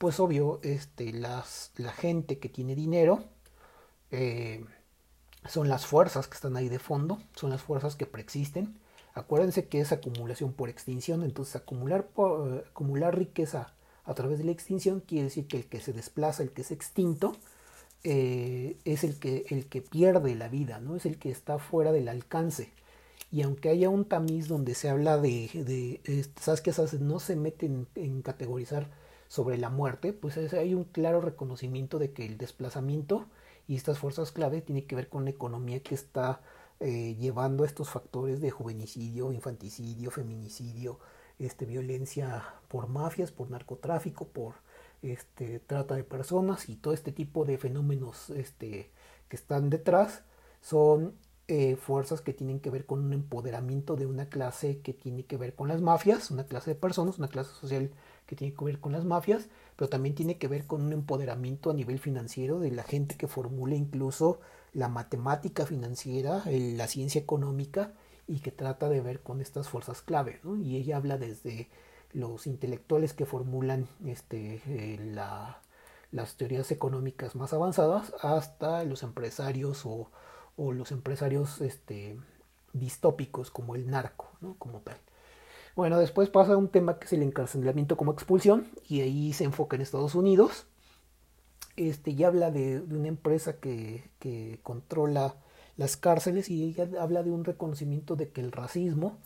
pues 0.00 0.18
obvio, 0.18 0.60
este, 0.62 1.12
las, 1.12 1.72
la 1.76 1.92
gente 1.92 2.38
que 2.38 2.48
tiene 2.48 2.74
dinero 2.74 3.22
eh, 4.10 4.64
son 5.46 5.68
las 5.68 5.84
fuerzas 5.84 6.26
que 6.26 6.36
están 6.36 6.56
ahí 6.56 6.70
de 6.70 6.78
fondo, 6.78 7.18
son 7.34 7.50
las 7.50 7.60
fuerzas 7.60 7.96
que 7.96 8.06
preexisten. 8.06 8.80
Acuérdense 9.12 9.68
que 9.68 9.78
es 9.78 9.92
acumulación 9.92 10.54
por 10.54 10.70
extinción, 10.70 11.22
entonces 11.22 11.54
acumular, 11.54 12.06
por, 12.06 12.64
acumular 12.66 13.18
riqueza 13.18 13.74
a 14.04 14.14
través 14.14 14.38
de 14.38 14.44
la 14.44 14.52
extinción 14.52 15.00
quiere 15.00 15.24
decir 15.24 15.46
que 15.46 15.58
el 15.58 15.66
que 15.66 15.80
se 15.82 15.92
desplaza, 15.92 16.42
el 16.42 16.52
que 16.52 16.62
es 16.62 16.70
extinto, 16.70 17.36
eh, 18.02 18.78
es 18.86 19.04
el 19.04 19.18
que, 19.18 19.44
el 19.50 19.66
que 19.66 19.82
pierde 19.82 20.34
la 20.34 20.48
vida, 20.48 20.80
¿no? 20.80 20.96
Es 20.96 21.04
el 21.04 21.18
que 21.18 21.30
está 21.30 21.58
fuera 21.58 21.92
del 21.92 22.08
alcance. 22.08 22.72
Y 23.30 23.42
aunque 23.42 23.68
haya 23.68 23.90
un 23.90 24.06
tamiz 24.06 24.48
donde 24.48 24.74
se 24.74 24.88
habla 24.88 25.18
de, 25.18 25.50
de 25.52 26.24
¿sabes 26.40 26.62
qué? 26.62 26.72
No 27.00 27.20
se 27.20 27.36
meten 27.36 27.86
en 27.96 28.22
categorizar 28.22 28.88
sobre 29.30 29.58
la 29.58 29.70
muerte, 29.70 30.12
pues 30.12 30.36
hay 30.54 30.74
un 30.74 30.82
claro 30.82 31.20
reconocimiento 31.20 32.00
de 32.00 32.10
que 32.12 32.26
el 32.26 32.36
desplazamiento 32.36 33.26
y 33.68 33.76
estas 33.76 34.00
fuerzas 34.00 34.32
clave 34.32 34.60
tienen 34.60 34.88
que 34.88 34.96
ver 34.96 35.08
con 35.08 35.22
la 35.22 35.30
economía 35.30 35.84
que 35.84 35.94
está 35.94 36.40
eh, 36.80 37.14
llevando 37.14 37.62
a 37.62 37.66
estos 37.68 37.90
factores 37.90 38.40
de 38.40 38.50
juvenicidio, 38.50 39.30
infanticidio, 39.30 40.10
feminicidio, 40.10 40.98
este, 41.38 41.64
violencia 41.64 42.44
por 42.66 42.88
mafias, 42.88 43.30
por 43.30 43.52
narcotráfico, 43.52 44.26
por 44.26 44.54
este, 45.00 45.60
trata 45.60 45.94
de 45.94 46.02
personas 46.02 46.68
y 46.68 46.74
todo 46.74 46.92
este 46.92 47.12
tipo 47.12 47.44
de 47.44 47.56
fenómenos 47.56 48.30
este, 48.30 48.90
que 49.28 49.36
están 49.36 49.70
detrás 49.70 50.24
son 50.60 51.14
eh, 51.46 51.76
fuerzas 51.76 52.20
que 52.20 52.32
tienen 52.32 52.58
que 52.58 52.70
ver 52.70 52.84
con 52.84 52.98
un 53.04 53.12
empoderamiento 53.12 53.94
de 53.94 54.06
una 54.06 54.28
clase 54.28 54.80
que 54.80 54.92
tiene 54.92 55.24
que 55.24 55.36
ver 55.36 55.54
con 55.54 55.68
las 55.68 55.80
mafias, 55.80 56.32
una 56.32 56.46
clase 56.46 56.70
de 56.70 56.80
personas, 56.80 57.18
una 57.18 57.28
clase 57.28 57.52
social 57.54 57.92
que 58.30 58.36
tiene 58.36 58.54
que 58.54 58.64
ver 58.64 58.78
con 58.78 58.92
las 58.92 59.04
mafias, 59.04 59.48
pero 59.74 59.88
también 59.88 60.14
tiene 60.14 60.38
que 60.38 60.46
ver 60.46 60.64
con 60.64 60.82
un 60.82 60.92
empoderamiento 60.92 61.68
a 61.68 61.74
nivel 61.74 61.98
financiero 61.98 62.60
de 62.60 62.70
la 62.70 62.84
gente 62.84 63.16
que 63.16 63.26
formula 63.26 63.74
incluso 63.74 64.38
la 64.72 64.88
matemática 64.88 65.66
financiera, 65.66 66.44
la 66.46 66.86
ciencia 66.86 67.20
económica 67.20 67.92
y 68.28 68.38
que 68.38 68.52
trata 68.52 68.88
de 68.88 69.00
ver 69.00 69.18
con 69.18 69.40
estas 69.40 69.68
fuerzas 69.68 70.00
clave. 70.00 70.38
Y 70.62 70.76
ella 70.76 70.98
habla 70.98 71.18
desde 71.18 71.68
los 72.12 72.46
intelectuales 72.46 73.14
que 73.14 73.26
formulan 73.26 73.88
este, 74.06 74.62
eh, 74.64 75.12
las 76.12 76.36
teorías 76.36 76.70
económicas 76.70 77.34
más 77.34 77.52
avanzadas 77.52 78.14
hasta 78.22 78.84
los 78.84 79.02
empresarios 79.02 79.82
o, 79.84 80.08
los 80.56 80.92
empresarios 80.92 81.60
este, 81.62 82.16
distópicos 82.74 83.50
como 83.50 83.74
el 83.74 83.90
narco, 83.90 84.30
como 84.60 84.82
tal. 84.82 84.98
Bueno, 85.76 85.98
después 85.98 86.28
pasa 86.28 86.56
un 86.56 86.68
tema 86.68 86.98
que 86.98 87.06
es 87.06 87.12
el 87.12 87.22
encarcelamiento 87.22 87.96
como 87.96 88.12
expulsión 88.12 88.68
y 88.88 89.00
ahí 89.00 89.32
se 89.32 89.44
enfoca 89.44 89.76
en 89.76 89.82
Estados 89.82 90.14
Unidos. 90.14 90.66
Este, 91.76 92.10
y 92.10 92.24
habla 92.24 92.50
de, 92.50 92.80
una 92.80 93.08
empresa 93.08 93.58
que, 93.58 94.10
que, 94.18 94.60
controla 94.62 95.36
las 95.76 95.96
cárceles 95.96 96.50
y 96.50 96.64
ella 96.64 96.88
habla 97.00 97.22
de 97.22 97.30
un 97.30 97.44
reconocimiento 97.44 98.16
de 98.16 98.30
que 98.30 98.40
el 98.40 98.52
racismo 98.52 99.18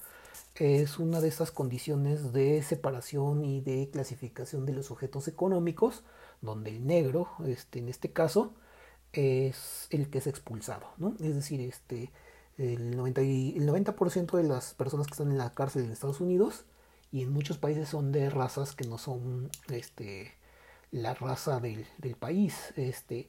es 0.54 0.98
una 0.98 1.20
de 1.20 1.28
esas 1.28 1.50
condiciones 1.50 2.32
de 2.32 2.62
separación 2.62 3.44
y 3.44 3.60
de 3.60 3.90
clasificación 3.90 4.66
de 4.66 4.72
los 4.72 4.86
sujetos 4.86 5.26
económicos, 5.26 6.04
donde 6.42 6.70
el 6.70 6.86
negro, 6.86 7.28
este, 7.46 7.80
en 7.80 7.88
este 7.88 8.12
caso, 8.12 8.54
es 9.12 9.88
el 9.90 10.10
que 10.10 10.18
es 10.18 10.26
expulsado, 10.26 10.86
¿no? 10.96 11.16
Es 11.20 11.34
decir, 11.34 11.60
este, 11.60 12.12
el 12.58 12.96
90%, 12.96 13.56
el 13.56 13.66
90 13.66 14.36
de 14.36 14.42
las 14.44 14.74
personas 14.74 15.06
que 15.06 15.12
están 15.12 15.30
en 15.30 15.38
la 15.38 15.54
cárcel 15.54 15.84
en 15.84 15.92
Estados 15.92 16.20
Unidos 16.20 16.64
y 17.12 17.22
en 17.22 17.32
muchos 17.32 17.58
países 17.58 17.88
son 17.88 18.12
de 18.12 18.30
razas 18.30 18.74
que 18.74 18.86
no 18.86 18.98
son 18.98 19.50
este, 19.68 20.32
la 20.90 21.14
raza 21.14 21.60
del, 21.60 21.86
del 21.98 22.16
país. 22.16 22.72
Este, 22.76 23.28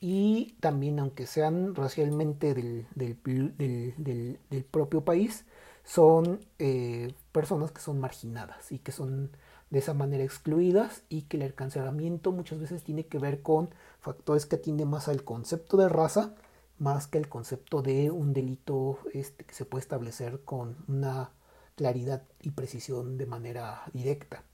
y 0.00 0.56
también, 0.60 0.98
aunque 0.98 1.26
sean 1.26 1.74
racialmente 1.74 2.54
del, 2.54 2.86
del, 2.94 4.38
del 4.50 4.64
propio 4.64 5.04
país, 5.04 5.44
son 5.84 6.40
eh, 6.58 7.14
personas 7.32 7.72
que 7.72 7.80
son 7.80 8.00
marginadas 8.00 8.72
y 8.72 8.78
que 8.78 8.92
son 8.92 9.30
de 9.70 9.78
esa 9.78 9.94
manera 9.94 10.22
excluidas 10.22 11.02
y 11.08 11.22
que 11.22 11.38
el 11.38 11.44
encarcelamiento 11.44 12.32
muchas 12.32 12.60
veces 12.60 12.82
tiene 12.82 13.06
que 13.06 13.18
ver 13.18 13.42
con 13.42 13.70
factores 14.00 14.46
que 14.46 14.56
atienden 14.56 14.88
más 14.88 15.08
al 15.08 15.24
concepto 15.24 15.76
de 15.76 15.88
raza 15.88 16.34
más 16.82 17.06
que 17.06 17.18
el 17.18 17.28
concepto 17.28 17.80
de 17.80 18.10
un 18.10 18.32
delito 18.32 18.98
este, 19.14 19.44
que 19.44 19.54
se 19.54 19.64
puede 19.64 19.82
establecer 19.82 20.40
con 20.44 20.76
una 20.88 21.30
claridad 21.76 22.24
y 22.40 22.50
precisión 22.50 23.16
de 23.18 23.26
manera 23.26 23.84
directa. 23.92 24.44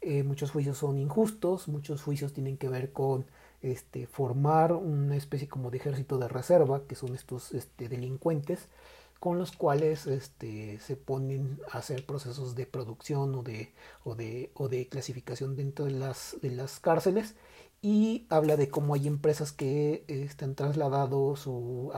Eh, 0.00 0.22
muchos 0.22 0.50
juicios 0.50 0.78
son 0.78 0.98
injustos, 0.98 1.68
muchos 1.68 2.02
juicios 2.02 2.32
tienen 2.32 2.56
que 2.56 2.70
ver 2.70 2.92
con 2.92 3.26
este, 3.60 4.06
formar 4.06 4.72
una 4.72 5.16
especie 5.16 5.46
como 5.46 5.70
de 5.70 5.76
ejército 5.76 6.18
de 6.18 6.28
reserva, 6.28 6.86
que 6.86 6.94
son 6.94 7.14
estos 7.14 7.52
este, 7.52 7.90
delincuentes, 7.90 8.68
con 9.20 9.36
los 9.36 9.52
cuales 9.52 10.06
este, 10.06 10.80
se 10.80 10.96
ponen 10.96 11.60
a 11.70 11.78
hacer 11.78 12.06
procesos 12.06 12.54
de 12.54 12.64
producción 12.64 13.34
o 13.34 13.42
de, 13.42 14.88
clasificación 14.90 15.54
dentro 15.54 15.84
de 15.84 15.90
las 15.90 16.80
cárceles 16.80 17.34
y 17.80 18.26
habla 18.28 18.56
de 18.56 18.68
cómo 18.68 18.94
hay 18.94 19.06
empresas 19.06 19.52
que 19.52 20.04
están 20.08 20.54
trasladado 20.54 21.36
su, 21.36 21.92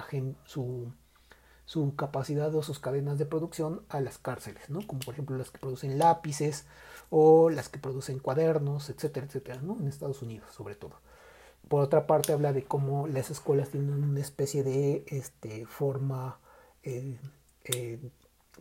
su, 1.64 1.96
capacidad 1.96 2.54
o 2.54 2.62
sus 2.62 2.78
cadenas 2.78 3.18
de 3.18 3.26
producción 3.26 3.82
a 3.88 4.00
las 4.00 4.18
cárceles, 4.18 4.68
¿no? 4.68 4.86
como 4.86 5.00
por 5.00 5.14
ejemplo 5.14 5.36
las 5.38 5.50
que 5.50 5.58
producen 5.58 5.98
lápices 5.98 6.66
o 7.08 7.50
las 7.50 7.68
que 7.68 7.78
producen 7.78 8.18
cuadernos, 8.18 8.90
etcétera, 8.90 9.26
etcétera, 9.26 9.60
¿no? 9.62 9.78
en 9.78 9.88
Estados 9.88 10.22
Unidos 10.22 10.50
sobre 10.54 10.74
todo. 10.74 11.00
Por 11.68 11.82
otra 11.82 12.06
parte 12.06 12.32
habla 12.32 12.52
de 12.52 12.64
cómo 12.64 13.06
las 13.06 13.30
escuelas 13.30 13.70
tienen 13.70 14.02
una 14.02 14.20
especie 14.20 14.64
de 14.64 15.04
este, 15.08 15.66
forma 15.66 16.40
eh, 16.82 17.18
eh, 17.64 18.10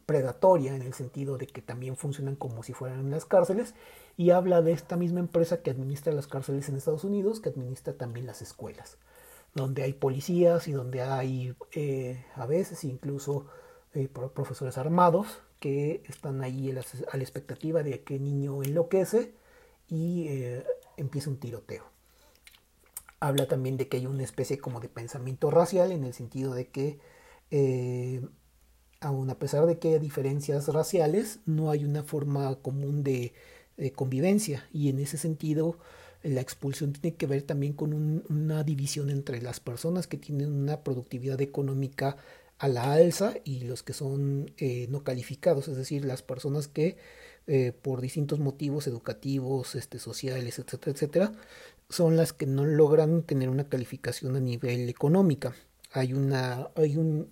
predatoria 0.06 0.76
en 0.76 0.82
el 0.82 0.94
sentido 0.94 1.38
de 1.38 1.48
que 1.48 1.62
también 1.62 1.96
funcionan 1.96 2.36
como 2.36 2.64
si 2.64 2.74
fueran 2.74 3.12
las 3.12 3.26
cárceles 3.26 3.76
y 4.18 4.32
habla 4.32 4.62
de 4.62 4.72
esta 4.72 4.98
misma 4.98 5.20
empresa 5.20 5.62
que 5.62 5.72
administra 5.72 6.14
las 6.14 6.28
cárceles 6.28 6.68
en 6.70 6.76
Estados 6.76 7.04
Unidos, 7.04 7.40
que 7.40 7.50
administra 7.50 7.94
también 7.94 8.26
las 8.26 8.42
escuelas, 8.42 8.98
donde 9.54 9.84
hay 9.84 9.94
policías 9.94 10.68
y 10.68 10.72
donde 10.72 11.02
hay 11.02 11.56
eh, 11.74 12.26
a 12.36 12.46
veces 12.46 12.84
incluso 12.84 13.48
eh, 13.94 14.08
profesores 14.08 14.78
armados 14.78 15.42
que 15.60 16.04
están 16.08 16.44
ahí 16.44 16.72
a 16.72 16.74
la, 16.74 17.22
expectativa 17.24 17.84
de 17.84 18.04
que 18.04 18.16
el 18.16 18.24
niño 18.24 18.64
enloquece 18.64 19.34
y 19.88 20.28
eh, 20.28 20.66
empieza 20.98 21.30
un 21.30 21.38
tiroteo. 21.38 21.86
Habla 23.20 23.48
también 23.48 23.78
de 23.78 23.90
que 23.90 23.98
hay 23.98 24.06
una 24.06 24.24
especie 24.24 24.60
como 24.60 24.80
de 24.80 24.90
pensamiento 24.90 25.52
racial 25.52 25.92
en 25.92 26.04
el 26.04 26.14
sentido 26.14 26.54
de 26.54 26.68
que 26.70 27.00
aun 29.02 29.30
a 29.30 29.40
pesar 29.40 29.66
de 29.66 29.80
que 29.80 29.90
haya 29.90 30.00
diferencias 30.00 30.68
raciales, 30.68 31.40
no 31.46 31.72
hay 31.72 31.86
una 31.86 32.04
forma 32.04 32.56
común 32.56 33.04
de 33.04 33.34
convivencia 33.96 34.68
y 34.74 34.90
en 34.90 35.00
ese 35.00 35.18
sentido 35.18 35.78
la 36.24 36.42
expulsión 36.42 36.94
tiene 36.94 37.16
que 37.16 37.28
ver 37.28 37.44
también 37.44 37.74
con 37.74 37.94
una 38.30 38.64
división 38.64 39.10
entre 39.10 39.42
las 39.42 39.60
personas 39.60 40.08
que 40.08 40.18
tienen 40.18 40.52
una 40.52 40.84
productividad 40.84 41.40
económica 41.42 42.18
a 42.58 42.68
la 42.68 42.92
alza 42.92 43.36
y 43.46 43.62
los 43.62 43.84
que 43.84 43.94
son 43.94 44.52
eh, 44.58 44.88
no 44.90 45.04
calificados, 45.04 45.70
es 45.70 45.78
decir, 45.78 46.04
las 46.04 46.22
personas 46.22 46.68
que 46.68 46.98
eh, 47.48 47.72
por 47.72 48.02
distintos 48.02 48.40
motivos 48.40 48.86
educativos, 48.88 49.76
este, 49.76 49.98
sociales, 49.98 50.60
etcétera, 50.60 50.92
etcétera, 50.92 51.32
son 51.90 52.18
las 52.18 52.34
que 52.34 52.46
no 52.46 52.66
logran 52.66 53.24
tener 53.24 53.50
una 53.50 53.70
calificación 53.70 54.36
a 54.36 54.42
nivel 54.42 54.90
económica. 54.90 55.56
Hay, 55.92 56.14
una, 56.14 56.70
hay 56.76 56.98
un, 56.98 57.30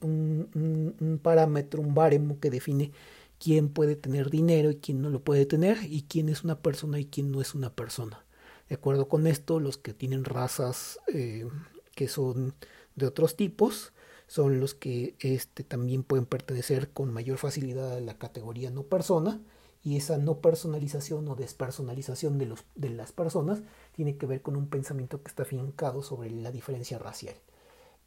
un, 0.99 1.19
parámetro, 1.19 1.81
un 1.81 1.93
baremo 1.93 2.39
que 2.39 2.49
define 2.49 2.91
quién 3.39 3.69
puede 3.69 3.95
tener 3.95 4.29
dinero 4.31 4.71
y 4.71 4.77
quién 4.77 5.01
no 5.01 5.09
lo 5.09 5.23
puede 5.23 5.45
tener 5.45 5.77
y 5.83 6.03
quién 6.03 6.29
es 6.29 6.43
una 6.43 6.59
persona 6.59 6.99
y 6.99 7.05
quién 7.05 7.31
no 7.31 7.41
es 7.41 7.53
una 7.53 7.73
persona. 7.75 8.25
De 8.69 8.75
acuerdo 8.75 9.07
con 9.07 9.27
esto, 9.27 9.59
los 9.59 9.77
que 9.77 9.93
tienen 9.93 10.25
razas 10.25 10.99
eh, 11.13 11.47
que 11.95 12.07
son 12.07 12.55
de 12.95 13.05
otros 13.05 13.35
tipos 13.35 13.93
son 14.27 14.59
los 14.59 14.73
que 14.75 15.15
este, 15.19 15.63
también 15.63 16.03
pueden 16.03 16.25
pertenecer 16.25 16.91
con 16.91 17.13
mayor 17.13 17.37
facilidad 17.37 17.93
a 17.93 18.01
la 18.01 18.17
categoría 18.17 18.71
no 18.71 18.83
persona 18.83 19.39
y 19.83 19.95
esa 19.95 20.17
no 20.17 20.41
personalización 20.41 21.27
o 21.29 21.35
despersonalización 21.35 22.37
de, 22.37 22.45
los, 22.47 22.65
de 22.75 22.89
las 22.89 23.13
personas 23.13 23.61
tiene 23.93 24.17
que 24.17 24.25
ver 24.25 24.41
con 24.41 24.57
un 24.57 24.67
pensamiento 24.67 25.21
que 25.21 25.29
está 25.29 25.45
fincado 25.45 26.03
sobre 26.03 26.29
la 26.29 26.51
diferencia 26.51 26.99
racial. 26.99 27.35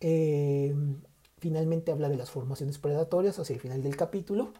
Eh, 0.01 0.75
finalmente 1.39 1.93
habla 1.93 2.09
de 2.09 2.17
las 2.17 2.31
formaciones 2.31 2.79
predatorias 2.79 3.39
hacia 3.39 3.55
el 3.55 3.61
final 3.61 3.83
del 3.83 3.97
capítulo 3.97 4.53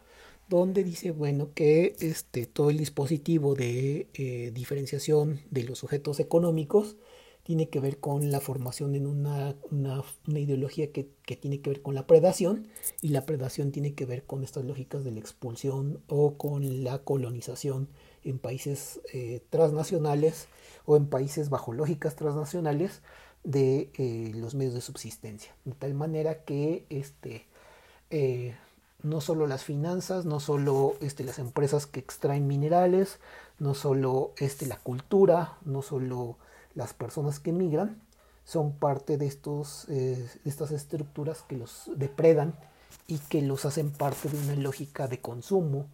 donde 0.51 0.83
dice, 0.83 1.13
bueno, 1.13 1.55
que 1.55 1.95
este, 2.01 2.45
todo 2.45 2.71
el 2.71 2.77
dispositivo 2.79 3.55
de 3.55 4.09
eh, 4.15 4.51
diferenciación 4.53 5.41
de 5.51 5.63
los 5.63 5.79
sujetos 5.79 6.19
económicos 6.19 6.97
tiene 7.45 7.69
que 7.69 7.79
ver 7.79 8.01
con 8.01 8.31
la 8.33 8.41
formación 8.41 8.97
en 8.97 9.07
una, 9.07 9.55
una, 9.71 10.05
ideología 10.27 10.91
que, 10.93 11.09
que, 11.25 11.37
tiene 11.37 11.61
que 11.61 11.71
ver 11.71 11.83
con 11.83 11.95
la 11.95 12.07
predación 12.07 12.67
y 13.01 13.09
la 13.09 13.25
predación 13.27 13.71
tiene 13.71 13.95
que 13.95 14.07
ver 14.07 14.25
con 14.25 14.43
estas 14.43 14.65
lógicas 14.65 15.05
de 15.05 15.13
la 15.13 15.21
expulsión 15.21 16.03
o 16.09 16.37
con 16.37 16.85
la 16.85 16.99
colonización 16.99 17.89
en 18.25 18.39
países 18.39 19.01
eh, 19.13 19.41
transnacionales 19.51 20.49
o 20.85 20.97
en 20.97 21.07
países 21.07 21.49
bajo 21.49 21.73
lógicas 21.73 22.17
transnacionales 22.17 23.03
de 23.45 23.91
eh, 23.95 24.33
los 24.35 24.55
medios 24.55 24.75
de 24.75 24.81
subsistencia. 24.81 25.55
De 25.65 25.73
tal 25.73 25.95
manera 25.95 26.45
que 26.45 26.85
este, 26.91 27.47
eh, 28.11 28.55
no 29.03 29.21
solo 29.21 29.47
las 29.47 29.65
finanzas, 29.65 30.25
no 30.25 30.41
solo 30.41 30.95
este, 31.01 31.25
las 31.25 31.39
empresas 31.39 31.87
que 31.87 32.01
extraen 32.01 32.47
minerales, 32.47 33.19
no 33.59 33.75
solo 33.75 34.33
este, 34.39 34.67
la 34.67 34.77
cultura, 34.77 35.59
no 35.65 35.83
solo 35.83 36.37
las 36.75 36.95
personas 36.95 37.41
que 37.41 37.53
migran, 37.53 38.01
son 38.45 38.73
parte 38.73 39.17
de, 39.17 39.27
estos, 39.27 39.89
eh, 39.89 40.29
de 40.45 40.51
estas 40.51 40.71
estructuras 40.73 41.43
que 41.43 41.57
los 41.57 41.91
depredan 41.97 42.55
y 43.07 43.19
que 43.19 43.43
los 43.43 43.65
hacen 43.65 43.91
parte 43.91 44.29
de 44.29 44.39
una 44.39 44.57
lógica 44.57 45.09
de 45.09 45.21
consumo, 45.21 45.87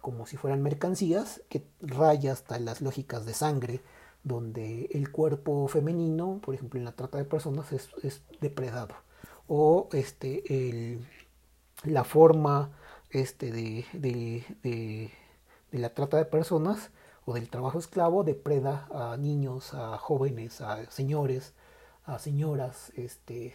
como 0.00 0.26
si 0.26 0.38
fueran 0.38 0.62
mercancías, 0.62 1.42
que 1.50 1.62
raya 1.82 2.32
hasta 2.32 2.58
las 2.58 2.80
lógicas 2.80 3.26
de 3.26 3.34
sangre, 3.34 3.82
donde 4.28 4.88
el 4.92 5.10
cuerpo 5.10 5.66
femenino, 5.68 6.40
por 6.44 6.54
ejemplo 6.54 6.78
en 6.78 6.84
la 6.84 6.92
trata 6.92 7.18
de 7.18 7.24
personas, 7.24 7.72
es, 7.72 8.22
depredado. 8.40 8.94
O 9.48 9.88
este, 9.92 11.00
la 11.84 12.04
forma 12.04 12.70
este, 13.10 13.50
de, 13.50 13.86
de, 13.92 14.44
de, 14.62 15.10
la 15.78 15.94
trata 15.94 16.18
de 16.18 16.26
personas 16.26 16.90
o 17.24 17.34
del 17.34 17.48
trabajo 17.48 17.78
esclavo 17.78 18.24
depreda 18.24 18.86
a 18.92 19.16
niños, 19.16 19.74
a 19.74 19.98
jóvenes, 19.98 20.60
a 20.60 20.90
señores, 20.90 21.54
a 22.04 22.18
señoras, 22.18 22.92
este, 22.96 23.54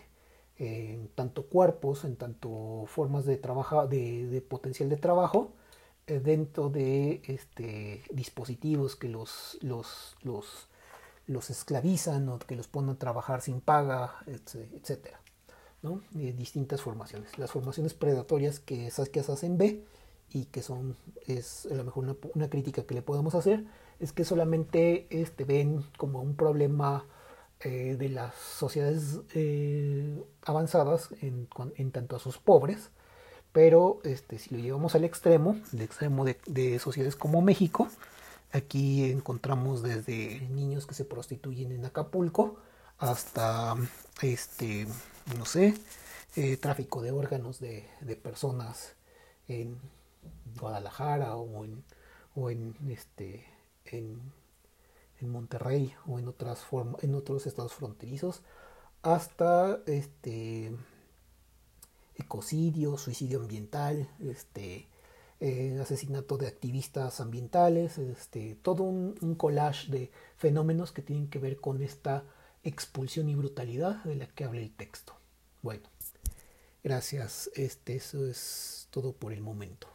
en 0.58 1.08
tanto 1.10 1.48
cuerpos, 1.48 2.04
en 2.06 2.16
tanto 2.16 2.86
formas 2.88 3.26
de, 3.26 3.38
trabajo, 3.38 3.88
de, 3.88 4.28
de 4.28 4.42
potencial 4.42 4.90
de 4.90 4.98
trabajo, 4.98 5.54
dentro 6.08 6.70
de 6.70 7.22
este, 7.26 8.04
dispositivos 8.12 8.96
que 8.96 9.10
los, 9.10 9.58
esclavizan 11.50 12.30
o 12.30 12.40
que 12.40 12.56
los 12.56 12.68
ponen 12.68 12.92
a 12.92 13.00
trabajar 13.00 13.42
sin 13.42 13.62
paga, 13.62 14.16
etcétera. 14.26 15.24
¿no? 15.84 16.02
distintas 16.12 16.82
formaciones. 16.82 17.38
Las 17.38 17.52
formaciones 17.52 17.94
predatorias 17.94 18.60
que 18.60 18.88
esas 18.88 19.10
que 19.10 19.20
hacen 19.20 19.58
B 19.58 19.84
y 20.32 20.46
que 20.46 20.64
son, 20.64 20.96
es 21.28 21.68
a 21.68 21.76
lo 21.76 21.84
mejor 21.84 22.18
una, 22.34 22.50
crítica 22.50 22.84
que 22.84 22.96
le 22.96 23.02
podemos 23.04 23.36
hacer, 23.36 23.66
es 24.00 24.14
que 24.14 24.26
solamente 24.26 25.06
este, 25.10 25.44
ven 25.44 25.86
como 25.98 26.22
un 26.22 26.36
problema 26.36 27.06
eh, 27.60 27.96
de 28.00 28.10
las 28.10 28.34
sociedades 28.34 29.20
eh, 29.36 30.24
avanzadas 30.42 31.10
en, 31.22 31.48
tanto 31.92 32.16
a 32.16 32.20
sus 32.20 32.40
pobres, 32.40 32.90
pero 33.54 34.02
este, 34.04 34.40
si 34.40 34.54
lo 34.54 34.62
llevamos 34.62 34.96
al 34.96 35.06
extremo, 35.06 35.58
el 35.72 35.82
extremo 35.82 36.26
de, 36.26 36.38
de 36.48 36.80
sociedades 36.80 37.16
como 37.16 37.42
México, 37.42 37.88
aquí 38.52 39.10
encontramos 39.10 39.82
desde 39.82 40.42
niños 40.50 40.86
que 40.86 40.94
se 40.94 41.06
prostituyen 41.06 41.72
en 41.72 41.86
Acapulco 41.86 42.58
hasta 42.98 43.76
este 44.22 44.88
no 45.38 45.46
sé, 45.46 45.74
eh, 46.36 46.58
tráfico 46.58 47.02
de 47.02 47.12
órganos 47.12 47.60
de, 47.60 47.86
personas 48.22 48.96
en 49.48 49.78
Guadalajara 50.60 51.36
o 51.36 51.64
en, 51.64 51.84
o 52.36 52.50
en 52.50 52.76
este 52.90 53.46
en, 53.86 54.20
Monterrey 55.22 55.96
o 56.06 56.20
en 56.20 56.28
otras 56.28 56.66
en 57.02 57.16
otros 57.16 57.48
estados 57.48 57.72
fronterizos 57.72 58.42
hasta 59.04 59.80
este 59.86 60.76
ecocidio, 62.16 62.98
suicidio 62.98 63.40
ambiental, 63.40 64.10
este 64.20 64.88
eh, 65.40 65.78
asesinato 65.82 66.38
de 66.38 66.48
activistas 66.48 67.20
ambientales, 67.20 67.98
este, 67.98 68.56
todo 68.62 68.84
un, 68.84 69.16
un 69.22 69.36
collage 69.36 69.92
de 69.92 70.12
fenómenos 70.38 70.92
que 70.92 71.02
tienen 71.02 71.28
que 71.28 71.40
ver 71.40 71.58
con 71.58 71.82
esta 71.82 72.24
expulsión 72.64 73.30
y 73.30 73.36
brutalidad 73.36 74.04
de 74.04 74.16
la 74.16 74.28
que 74.28 74.46
habla 74.46 74.62
el 74.62 74.74
texto. 74.74 75.14
Bueno, 75.62 75.90
gracias. 76.84 77.50
Este, 77.56 77.96
eso 77.96 78.26
es 78.28 78.88
todo 78.92 79.14
por 79.14 79.34
el 79.34 79.42
momento. 79.42 79.88